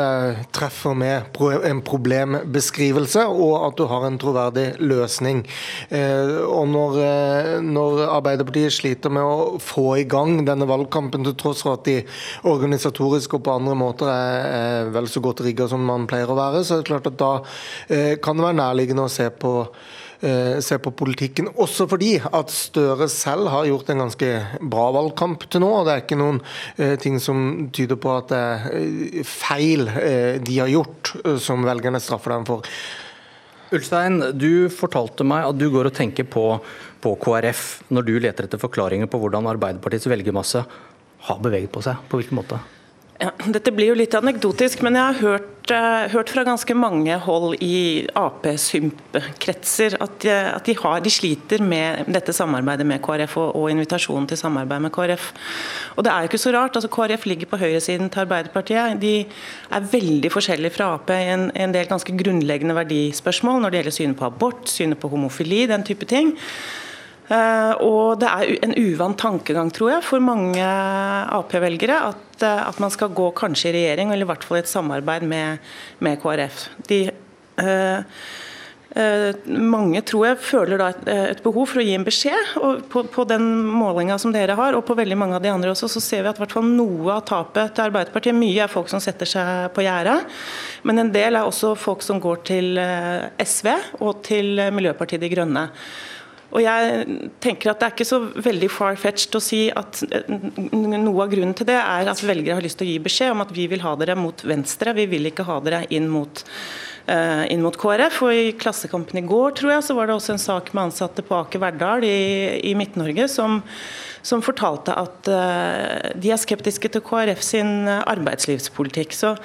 treffer 0.53 0.93
med 0.97 1.39
en 1.65 1.79
problembeskrivelse 1.85 3.23
og 3.33 3.55
at 3.65 3.79
du 3.79 3.87
har 3.89 4.05
en 4.05 4.19
troverdig 4.21 4.67
løsning. 4.83 5.41
Eh, 5.89 6.35
og 6.45 6.69
når, 6.69 6.99
eh, 7.01 7.49
når 7.65 8.03
Arbeiderpartiet 8.05 8.75
sliter 8.75 9.13
med 9.13 9.25
å 9.25 9.57
få 9.63 9.87
i 10.03 10.05
gang 10.09 10.43
denne 10.45 10.69
valgkampen, 10.69 11.25
til 11.25 11.37
tross 11.39 11.63
for 11.65 11.79
at 11.79 11.87
de 11.89 12.03
organisatorisk 12.47 13.39
og 13.39 13.45
på 13.47 13.55
andre 13.55 13.77
måter 13.79 14.11
er 14.13 14.93
vel 14.93 15.09
så 15.09 15.23
godt 15.25 15.41
rigga 15.47 15.67
som 15.71 15.81
man 15.81 16.05
pleier 16.09 16.29
å 16.29 16.37
være, 16.37 16.61
så 16.61 16.77
er 16.77 16.83
det 16.83 16.91
klart 16.91 17.09
at 17.09 17.17
da 17.17 17.31
eh, 17.89 18.13
kan 18.21 18.37
det 18.37 18.45
være 18.45 18.61
nærliggende 18.61 19.09
å 19.09 19.11
se 19.11 19.31
på 19.33 19.55
se 20.19 20.77
på 20.83 20.91
politikken. 20.99 21.47
Også 21.63 21.87
fordi 21.87 22.17
at 22.19 22.51
Støre 22.51 23.07
selv 23.11 23.47
har 23.53 23.67
gjort 23.69 23.91
en 23.93 24.03
ganske 24.03 24.31
bra 24.59 24.89
valgkamp 24.95 25.45
til 25.47 25.63
nå. 25.63 25.69
og 25.79 25.85
Det 25.87 25.93
er 25.93 26.03
ikke 26.03 26.19
noen 26.19 26.41
eh, 26.77 26.95
ting 26.99 27.19
som 27.23 27.69
tyder 27.75 27.99
på 28.01 28.11
at 28.17 28.31
det 28.31 28.39
er 28.39 28.65
eh, 28.79 29.21
feil 29.27 29.87
de 30.43 30.57
har 30.59 30.71
gjort, 30.71 31.13
som 31.41 31.63
velgerne 31.65 32.01
straffer 32.03 32.35
dem 32.35 32.47
for. 32.49 32.67
Ulstein, 33.75 34.17
du 34.33 34.67
fortalte 34.73 35.25
meg 35.27 35.45
at 35.45 35.59
du 35.59 35.67
går 35.69 35.91
og 35.91 35.95
tenker 35.95 36.25
på, 36.25 36.45
på 37.03 37.13
KrF 37.21 37.65
når 37.93 38.07
du 38.07 38.15
leter 38.17 38.47
etter 38.47 38.61
forklaringer 38.61 39.09
på 39.11 39.21
hvordan 39.21 39.49
Arbeiderpartiets 39.51 40.09
velgermasse 40.09 40.65
har 41.29 41.41
beveget 41.43 41.71
på 41.73 41.83
seg. 41.85 42.01
På 42.09 42.19
hvilken 42.19 42.39
måte? 42.41 42.59
Dette 43.19 43.73
blir 43.75 43.89
jo 43.91 43.97
litt 43.99 44.13
anekdotisk, 44.15 44.79
men 44.85 44.95
jeg 44.95 45.03
har 45.03 45.17
hørt, 45.19 45.71
uh, 45.73 46.05
hørt 46.13 46.29
fra 46.31 46.45
ganske 46.47 46.75
mange 46.77 47.17
hold 47.25 47.57
i 47.59 48.07
Ap-symp-kretser 48.15 49.97
at, 49.99 50.23
at 50.29 50.69
de, 50.69 50.75
har, 50.79 51.01
de, 51.03 51.11
sliter 51.11 51.59
med 51.59 52.07
dette 52.15 52.31
samarbeidet 52.35 52.87
med 52.87 53.03
KrF 53.03 53.35
og, 53.41 53.49
og, 53.59 53.67
invitasjonen 53.73 54.29
til 54.31 54.39
samarbeid 54.39 54.87
med 54.87 54.95
KrF. 54.95 55.33
Og 55.97 56.07
det 56.07 56.13
er 56.13 56.23
jo 56.23 56.31
ikke 56.31 56.41
så 56.45 56.55
rart. 56.55 56.79
altså 56.79 56.93
KrF 56.95 57.27
ligger 57.27 57.51
på 57.51 57.59
høyresiden 57.59 58.07
til 58.07 58.23
Arbeiderpartiet. 58.23 58.95
De 59.03 59.15
er 59.27 59.91
veldig 59.99 60.31
forskjellige 60.31 60.77
fra 60.79 60.93
Ap 60.95 61.11
i 61.11 61.19
en, 61.35 61.49
en 61.51 61.75
del 61.75 61.91
ganske 61.91 62.15
grunnleggende 62.23 62.79
verdispørsmål 62.79 63.59
når 63.65 63.75
det 63.75 63.83
gjelder 63.83 63.99
synet 63.99 64.21
på 64.21 64.31
abort, 64.31 64.63
synet 64.71 65.03
på 65.03 65.11
homofili, 65.11 65.65
den 65.67 65.83
type 65.83 66.07
ting. 66.07 66.37
Eh, 67.29 67.73
og 67.85 68.17
det 68.21 68.29
er 68.29 68.65
en 68.65 68.73
uvant 68.73 69.17
tankegang, 69.19 69.69
tror 69.73 69.93
jeg, 69.93 70.05
for 70.07 70.23
mange 70.23 70.65
Ap-velgere 70.65 72.01
at, 72.09 72.41
eh, 72.41 72.61
at, 72.65 72.81
man 72.81 72.93
skal 72.93 73.13
gå 73.13 73.29
kanskje 73.37 73.69
i 73.69 73.77
regjering, 73.77 74.13
eller 74.13 74.25
i 74.25 74.31
hvert 74.31 74.45
fall 74.47 74.57
i 74.59 74.63
et 74.63 74.71
samarbeid 74.71 75.27
med, 75.29 75.71
med 76.01 76.17
KrF. 76.23 76.63
De, 76.89 77.03
uh, 77.61 78.01
uh, 78.95 79.29
mange 79.45 80.01
tror 80.09 80.25
jeg 80.25 80.41
føler 80.41 80.81
da 80.81 80.89
et, 80.95 81.05
et, 81.35 81.45
behov 81.45 81.69
for 81.69 81.83
å 81.83 81.85
gi 81.85 81.93
en 81.99 82.07
beskjed. 82.07 82.57
og 82.63 82.83
På, 82.89 83.05
på 83.13 83.29
den 83.29 83.45
målinga 83.77 84.17
som 84.17 84.33
dere 84.33 84.57
har, 84.57 84.73
og 84.73 84.87
på 84.89 84.97
veldig 84.97 85.21
mange 85.21 85.37
av 85.37 85.45
de 85.45 85.53
andre 85.53 85.75
også, 85.75 85.91
så 85.93 86.01
ser 86.01 86.25
vi 86.25 86.33
at 86.33 86.41
hvert 86.41 86.57
noe 86.65 87.13
av 87.19 87.27
tapet 87.29 87.77
til 87.77 87.91
Arbeiderpartiet 87.91 88.41
Mye 88.41 88.65
er 88.65 88.73
folk 88.73 88.89
som 88.89 89.03
setter 89.03 89.29
seg 89.29 89.69
på 89.77 89.85
gjerdet, 89.85 90.23
men 90.81 91.05
en 91.05 91.13
del 91.13 91.37
er 91.37 91.45
også 91.45 91.75
folk 91.77 92.01
som 92.01 92.23
går 92.23 92.41
til 92.55 92.85
SV 93.37 93.75
og 94.01 94.23
til 94.25 94.55
Miljøpartiet 94.73 95.21
De 95.21 95.29
Grønne. 95.29 95.69
Og 96.49 96.63
jeg 96.63 97.19
tenker 97.43 97.71
at 97.71 97.79
Det 97.81 97.87
er 97.87 97.95
ikke 97.95 98.09
så 98.09 98.19
veldig 98.49 98.69
far-fetched 98.73 99.37
å 99.37 99.43
si 99.43 99.61
at 99.69 100.01
eh, 100.09 100.29
noe 100.73 101.23
av 101.23 101.31
grunnen 101.31 101.55
til 101.57 101.69
det 101.69 101.77
er 101.77 102.09
at 102.09 102.23
velgere 102.25 102.57
har 102.57 102.65
lyst 102.65 102.79
til 102.81 102.89
å 102.89 102.91
gi 102.93 103.01
beskjed 103.05 103.33
om 103.35 103.43
at 103.45 103.53
vi 103.53 103.67
vil 103.69 103.83
ha 103.85 103.95
dere 103.99 104.17
mot 104.17 104.43
venstre, 104.47 104.95
vi 104.97 105.05
vil 105.11 105.29
ikke 105.29 105.45
ha 105.47 105.59
dere 105.65 105.83
inn 105.93 106.09
mot, 106.09 106.41
uh, 107.11 107.45
inn 107.51 107.61
mot 107.61 107.77
KrF. 107.77 108.21
Og 108.25 108.33
I 108.33 108.51
Klassekampen 108.59 109.21
i 109.21 109.25
går 109.29 109.57
tror 109.59 109.75
jeg, 109.75 109.85
så 109.85 109.97
var 109.97 110.09
det 110.09 110.17
også 110.17 110.35
en 110.35 110.41
sak 110.41 110.73
med 110.73 110.87
ansatte 110.87 111.25
på 111.25 111.37
Aker 111.37 111.61
Verdal 111.61 112.05
i, 112.07 112.19
i 112.65 112.75
Midt-Norge 112.77 113.29
som, 113.29 113.59
som, 114.25 114.41
fortalte 114.45 114.95
at 114.97 115.29
uh, 115.29 116.09
de 116.17 116.33
er 116.33 116.41
skeptiske 116.41 116.89
til 116.95 117.05
KrF 117.05 117.45
sin 117.45 117.85
arbeidslivspolitikk. 117.99 119.13
Så 119.17 119.35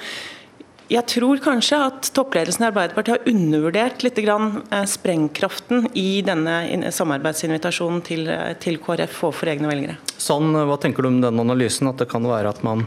jeg 0.91 1.05
tror 1.09 1.41
kanskje 1.41 1.79
at 1.87 2.09
toppledelsen 2.13 2.65
i 2.65 2.69
Arbeiderpartiet 2.69 3.17
har 3.17 3.29
undervurdert 3.31 4.05
litt 4.05 4.19
grann 4.21 4.59
sprengkraften 4.89 5.89
i 5.97 6.21
denne 6.25 6.91
samarbeidsinvitasjonen 6.93 8.03
til, 8.05 8.27
eh, 8.29 8.53
til 8.61 8.77
KrF 8.77 9.23
overfor 9.29 9.53
egne 9.55 9.71
velgere. 9.71 9.97
Sånn, 10.17 10.53
hva 10.53 10.77
tenker 10.79 11.01
du 11.01 11.09
om 11.09 11.21
den 11.21 11.41
analysen, 11.41 11.89
at 11.89 11.97
det 11.97 12.09
kan 12.09 12.23
være 12.23 12.53
at 12.53 12.63
man 12.63 12.85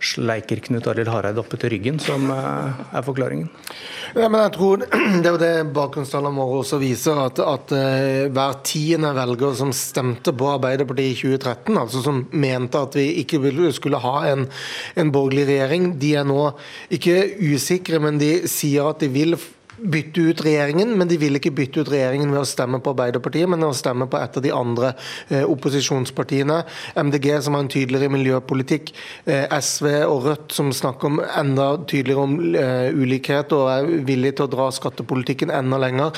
sleiker 0.00 0.60
Knut 0.64 0.86
Arild 0.90 1.10
Hareide 1.10 1.40
oppe 1.42 1.58
til 1.60 1.72
ryggen, 1.74 1.98
som 2.02 2.28
eh, 2.32 2.80
er 2.96 3.04
forklaringen? 3.06 3.48
Ja, 4.16 4.28
men 4.28 4.40
jeg 4.40 4.52
tror 4.56 4.84
Det 5.22 5.26
er 5.26 5.34
jo 5.34 5.40
det 5.40 5.72
bakgrunnstallene 5.76 6.38
våre 6.38 6.62
også 6.62 6.80
viser, 6.80 7.18
at, 7.20 7.40
at 7.42 7.74
uh, 7.74 8.28
hver 8.32 8.58
tiende 8.66 9.10
velger 9.16 9.54
som 9.58 9.72
stemte 9.74 10.32
på 10.36 10.48
Arbeiderpartiet 10.54 11.12
i 11.12 11.18
2013, 11.18 11.78
altså 11.82 12.02
som 12.04 12.22
mente 12.32 12.80
at 12.80 12.96
vi 12.98 13.08
ikke 13.22 13.40
skulle 13.74 14.00
ha 14.02 14.16
en, 14.30 14.46
en 14.96 15.12
borgerlig 15.12 15.48
regjering, 15.50 15.92
de 16.00 16.14
er 16.20 16.26
nå 16.28 16.50
ikke 16.94 17.18
usikre, 17.52 18.00
men 18.02 18.20
de 18.20 18.32
sier 18.48 18.88
at 18.88 19.02
de 19.02 19.10
vil 19.12 19.36
bytte 19.78 20.20
ut 20.20 20.40
regjeringen, 20.42 20.90
men 20.98 21.08
de 21.08 21.18
vil 21.20 21.38
ikke 21.38 21.52
bytte 21.54 21.82
ut 21.82 21.90
regjeringen 21.92 22.32
ved 22.32 22.42
å 22.42 22.48
stemme 22.48 22.80
på 22.82 22.92
Arbeiderpartiet, 22.94 23.48
men 23.50 23.62
ved 23.62 23.70
å 23.70 23.78
stemme 23.78 24.08
på 24.10 24.18
et 24.20 24.38
av 24.38 24.44
de 24.44 24.52
andre 24.54 24.92
eh, 25.28 25.44
opposisjonspartiene. 25.46 26.58
MDG 26.98 27.28
som 27.44 27.56
har 27.56 27.64
en 27.64 27.70
tydeligere 27.72 28.12
miljøpolitikk, 28.12 28.92
eh, 29.30 29.46
SV 29.58 29.90
og 30.08 30.26
Rødt 30.28 30.56
som 30.56 30.72
snakker 30.74 31.10
om 31.10 31.20
enda 31.22 31.68
tydeligere 31.88 32.24
om 32.26 32.36
eh, 32.58 32.88
ulikhet 32.94 33.54
og 33.56 33.70
er 33.72 33.90
villig 34.08 34.34
til 34.38 34.48
å 34.48 34.52
dra 34.52 34.68
skattepolitikken 34.74 35.52
enda 35.54 35.78
lenger. 35.80 36.16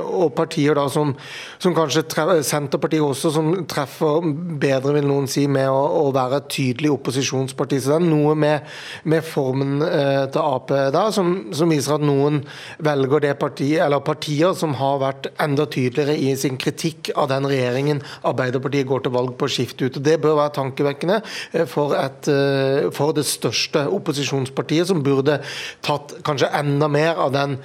Og 0.00 0.30
partier 0.36 0.76
da 0.76 0.86
som, 0.92 1.12
som 1.60 1.74
kanskje 1.76 2.04
Senterpartiet 2.46 3.02
også, 3.04 3.32
som 3.34 3.50
treffer 3.68 4.24
bedre, 4.60 4.94
vil 4.96 5.08
noen 5.08 5.28
si, 5.30 5.46
med 5.50 5.68
å, 5.70 5.80
å 6.04 6.14
være 6.14 6.40
et 6.40 6.50
tydelig 6.52 6.92
opposisjonsparti. 6.94 7.80
Så 7.80 7.94
det 7.94 7.98
er 7.98 8.06
noe 8.06 8.36
med, 8.38 8.68
med 9.10 9.26
formen 9.26 9.80
til 9.80 10.40
Ap 10.40 10.70
der 10.70 11.12
som, 11.14 11.32
som 11.56 11.72
viser 11.72 11.96
at 11.96 12.04
noen 12.04 12.40
velger 12.78 13.24
det 13.24 13.34
partiet, 13.40 13.80
eller 13.84 14.02
partier 14.04 14.54
som 14.58 14.74
har 14.78 15.00
vært 15.02 15.30
enda 15.42 15.66
tydeligere 15.70 16.16
i 16.16 16.34
sin 16.38 16.58
kritikk 16.60 17.12
av 17.16 17.30
den 17.32 17.48
regjeringen 17.50 18.02
Arbeiderpartiet 18.26 18.88
går 18.88 19.04
til 19.04 19.14
valg 19.14 19.34
på 19.38 19.48
å 19.48 19.52
skifte 19.52 19.88
ut. 19.88 19.98
og 19.98 20.06
Det 20.06 20.16
bør 20.22 20.38
være 20.38 20.54
tankevekkende 20.58 21.20
eh, 21.20 21.66
for, 21.70 21.94
et, 21.98 22.30
eh, 22.30 22.88
for 22.94 23.16
det 23.16 23.26
største 23.28 23.86
opposisjonspartiet, 23.90 24.88
som 24.90 25.04
burde 25.04 25.40
tatt 25.86 26.16
kanskje 26.26 26.52
enda 26.60 26.88
mer 26.90 27.20
av 27.20 27.34
den 27.36 27.58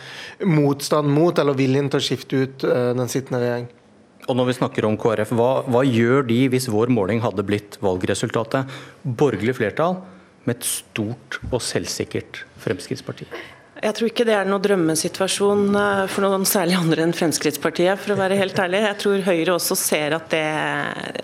motstand 0.45 1.11
mot 1.11 1.37
eller 1.39 1.57
viljen 1.57 1.89
til 1.91 2.01
å 2.01 2.07
skifte 2.09 2.43
ut 2.43 2.67
eh, 2.67 2.91
den 2.97 3.11
sittende 3.11 3.43
regjering. 3.43 3.71
Og 4.25 4.37
når 4.39 4.49
vi 4.49 4.57
snakker 4.57 4.87
om 4.87 4.97
KrF, 4.97 5.35
hva, 5.37 5.49
hva 5.69 5.83
gjør 5.85 6.25
de 6.25 6.39
hvis 6.49 6.69
vår 6.73 6.89
måling 6.93 7.21
hadde 7.21 7.45
blitt 7.45 7.77
valgresultatet? 7.85 8.71
Borgerlig 9.05 9.53
flertall 9.59 9.99
med 10.45 10.57
et 10.57 10.65
stort 10.65 11.39
og 11.51 11.61
selvsikkert 11.61 12.41
Fremskrittsparti? 12.63 13.27
Jeg 13.85 13.93
tror 13.93 14.09
ikke 14.09 14.25
det 14.25 14.33
er 14.33 14.47
noen 14.49 14.63
drømmesituasjon 14.65 15.75
eh, 15.77 15.99
for 16.09 16.25
noen 16.25 16.45
særlig 16.49 16.73
andre 16.79 17.03
enn 17.05 17.13
Fremskrittspartiet, 17.13 17.99
for 18.01 18.15
å 18.15 18.17
være 18.17 18.39
helt 18.39 18.57
ærlig. 18.57 18.79
Jeg 18.81 18.97
tror 19.03 19.25
Høyre 19.27 19.53
også 19.59 19.77
ser 19.77 20.15
at 20.17 20.31
det, 20.33 20.45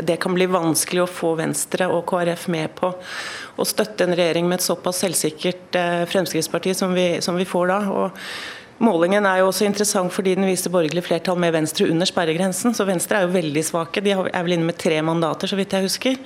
det 0.05 0.19
kan 0.21 0.35
bli 0.37 0.45
vanskelig 0.51 1.01
å 1.01 1.09
få 1.09 1.31
Venstre 1.39 1.87
og 1.89 2.03
KrF 2.11 2.45
med 2.53 2.75
på 2.77 2.91
å 2.93 3.65
støtte 3.65 4.05
en 4.05 4.13
regjering 4.13 4.45
med 4.45 4.59
et 4.59 4.67
såpass 4.67 5.01
selvsikkert 5.01 5.79
eh, 5.79 6.03
Fremskrittsparti 6.11 6.75
som 6.77 6.93
vi, 6.93 7.07
som 7.25 7.39
vi 7.39 7.49
får 7.49 7.71
da. 7.73 7.79
og 7.89 8.81
Målingen 8.81 9.25
er 9.29 9.41
jo 9.41 9.49
også 9.49 9.65
interessant 9.65 10.13
fordi 10.13 10.35
den 10.37 10.49
viser 10.49 10.73
borgerlig 10.73 11.05
flertall 11.05 11.41
med 11.41 11.55
Venstre 11.57 11.89
under 11.89 12.09
sperregrensen. 12.09 12.77
Så 12.77 12.85
Venstre 12.85 13.19
er 13.19 13.25
jo 13.25 13.33
veldig 13.39 13.65
svake. 13.65 14.05
De 14.05 14.13
er 14.13 14.45
vel 14.45 14.57
inne 14.59 14.69
med 14.69 14.77
tre 14.81 15.01
mandater, 15.05 15.49
så 15.49 15.57
vidt 15.57 15.73
jeg 15.77 15.89
husker. 15.89 16.21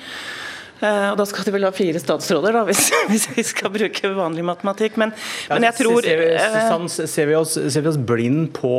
Eh, 0.81 1.09
og 1.11 1.19
da 1.19 1.25
skal 1.29 1.47
de 1.47 1.53
vel 1.55 1.67
ha 1.67 1.71
fire 1.75 1.99
statsråder, 2.01 2.55
da, 2.57 2.63
hvis, 2.67 2.87
hvis 3.11 3.27
vi 3.35 3.45
skal 3.47 3.73
bruke 3.73 4.11
vanlig 4.17 4.45
matematikk. 4.47 4.99
Men, 5.01 5.13
ja, 5.47 5.55
men 5.55 5.69
jeg 5.69 5.79
tror 5.81 6.01
ser 6.05 6.23
vi, 6.23 6.31
eh, 6.35 6.87
ser, 6.91 7.29
vi 7.29 7.37
oss, 7.39 7.55
ser 7.55 7.85
vi 7.85 7.91
oss 7.93 7.99
blind 7.99 8.49
på 8.57 8.75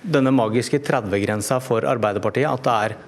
denne 0.00 0.32
magiske 0.34 0.82
30-grensa 0.84 1.60
for 1.64 1.86
Arbeiderpartiet? 1.88 2.48
At 2.50 2.66
det 2.66 2.76
er 2.88 2.98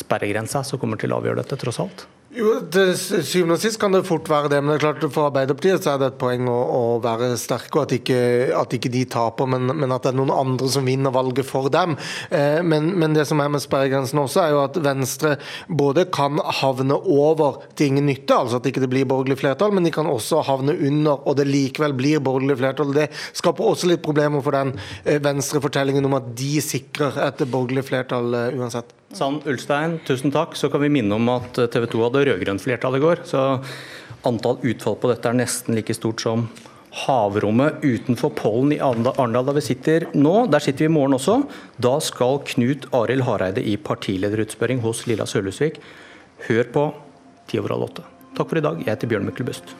sperregrensa 0.00 0.62
som 0.66 0.78
kommer 0.82 1.00
til 1.00 1.14
å 1.14 1.20
avgjøre 1.20 1.42
dette, 1.42 1.58
tross 1.60 1.80
alt? 1.82 2.06
Jo, 2.30 2.50
Til 2.70 2.92
syvende 2.94 3.56
og 3.56 3.58
sist 3.58 3.78
kan 3.82 3.90
det 3.90 4.04
fort 4.06 4.28
være 4.30 4.52
det, 4.52 4.58
men 4.62 4.70
det 4.70 4.76
er 4.76 4.82
klart 4.84 5.04
for 5.10 5.26
Arbeiderpartiet 5.26 5.82
så 5.82 5.96
er 5.96 5.98
det 5.98 6.10
et 6.12 6.18
poeng 6.20 6.44
å, 6.46 6.58
å 6.62 6.82
være 7.02 7.32
sterke, 7.40 7.72
og 7.74 7.88
at 7.88 7.94
ikke, 7.96 8.18
at 8.54 8.76
ikke 8.76 8.92
de 8.94 9.00
taper, 9.10 9.48
men, 9.50 9.66
men, 9.72 9.90
at 9.90 10.06
det 10.06 10.12
er 10.12 10.18
noen 10.20 10.30
andre 10.36 10.68
som 10.70 10.86
vinner 10.86 11.10
valget 11.10 11.48
for 11.48 11.66
dem. 11.74 11.96
Eh, 12.30 12.60
men, 12.62 12.92
men, 13.02 13.16
det 13.18 13.24
som 13.26 13.42
er 13.42 13.50
med 13.50 13.64
sperregrensen 13.64 14.22
også, 14.22 14.44
er 14.44 14.54
jo 14.54 14.62
at 14.62 14.78
Venstre 14.84 15.32
både 15.66 16.06
kan 16.14 16.38
havne 16.60 17.00
over 17.00 17.64
til 17.74 17.90
ingen 17.90 18.06
nytte, 18.12 18.38
altså 18.38 18.60
at 18.60 18.68
det 18.68 18.76
ikke 18.76 18.92
blir 18.94 19.10
borgerlig 19.10 19.40
flertall, 19.42 19.74
men 19.74 19.90
de 19.90 19.94
kan 19.98 20.06
også 20.06 20.44
havne 20.46 20.78
under, 20.78 21.18
og 21.26 21.34
det 21.40 21.50
likevel 21.50 21.98
blir 21.98 22.22
borgerlig 22.22 22.60
flertall. 22.62 22.94
Det 22.94 23.10
skaper 23.42 23.72
også 23.72 23.90
litt 23.90 24.06
problemer 24.06 24.46
for 24.46 24.54
den 24.54 24.76
eh, 25.02 25.18
Venstre-fortellingen 25.18 26.06
om 26.06 26.14
at 26.22 26.30
de 26.38 26.54
sikrer 26.62 27.18
et 27.26 27.46
borgerlig 27.50 27.88
flertall 27.90 28.38
eh, 28.38 28.54
uansett. 28.54 28.99
Sand 29.12 29.46
Ulstein, 29.50 29.98
tusen 30.06 30.30
takk. 30.30 30.54
Så 30.56 30.70
kan 30.70 30.82
vi 30.84 30.90
minne 30.92 31.16
om 31.16 31.28
at 31.32 31.58
TV 31.58 31.86
2 31.90 32.02
hadde 32.06 32.24
rød-grønt 32.28 32.62
flertall 32.62 32.98
i 32.98 33.02
går. 33.02 33.24
Så 33.26 33.42
antall 34.28 34.60
utfall 34.62 34.98
på 35.00 35.10
dette 35.10 35.30
er 35.30 35.40
nesten 35.40 35.74
like 35.74 35.94
stort 35.96 36.22
som 36.22 36.46
havrommet 37.04 37.82
utenfor 37.82 38.32
pollen 38.34 38.74
i 38.74 38.80
Arendal, 38.82 39.46
der 39.46 39.58
vi 39.58 39.66
sitter 39.66 40.08
nå. 40.14 40.46
Der 40.50 40.62
sitter 40.62 40.86
vi 40.86 40.90
i 40.90 40.94
morgen 40.94 41.18
også. 41.18 41.40
Da 41.82 41.96
skal 42.02 42.42
Knut 42.54 42.88
Arild 42.94 43.26
Hareide 43.26 43.62
i 43.62 43.76
partilederutspørring 43.78 44.82
hos 44.86 45.06
Lilla 45.10 45.26
Sølhusvik. 45.26 45.82
Hør 46.48 46.74
på 46.74 46.88
ti 47.50 47.58
over 47.62 47.76
halv 47.76 47.90
åtte. 47.90 48.06
Takk 48.38 48.50
for 48.50 48.58
i 48.58 48.66
dag. 48.66 48.82
Jeg 48.84 48.94
heter 48.94 49.10
Bjørn 49.10 49.26
Myklebust. 49.26 49.74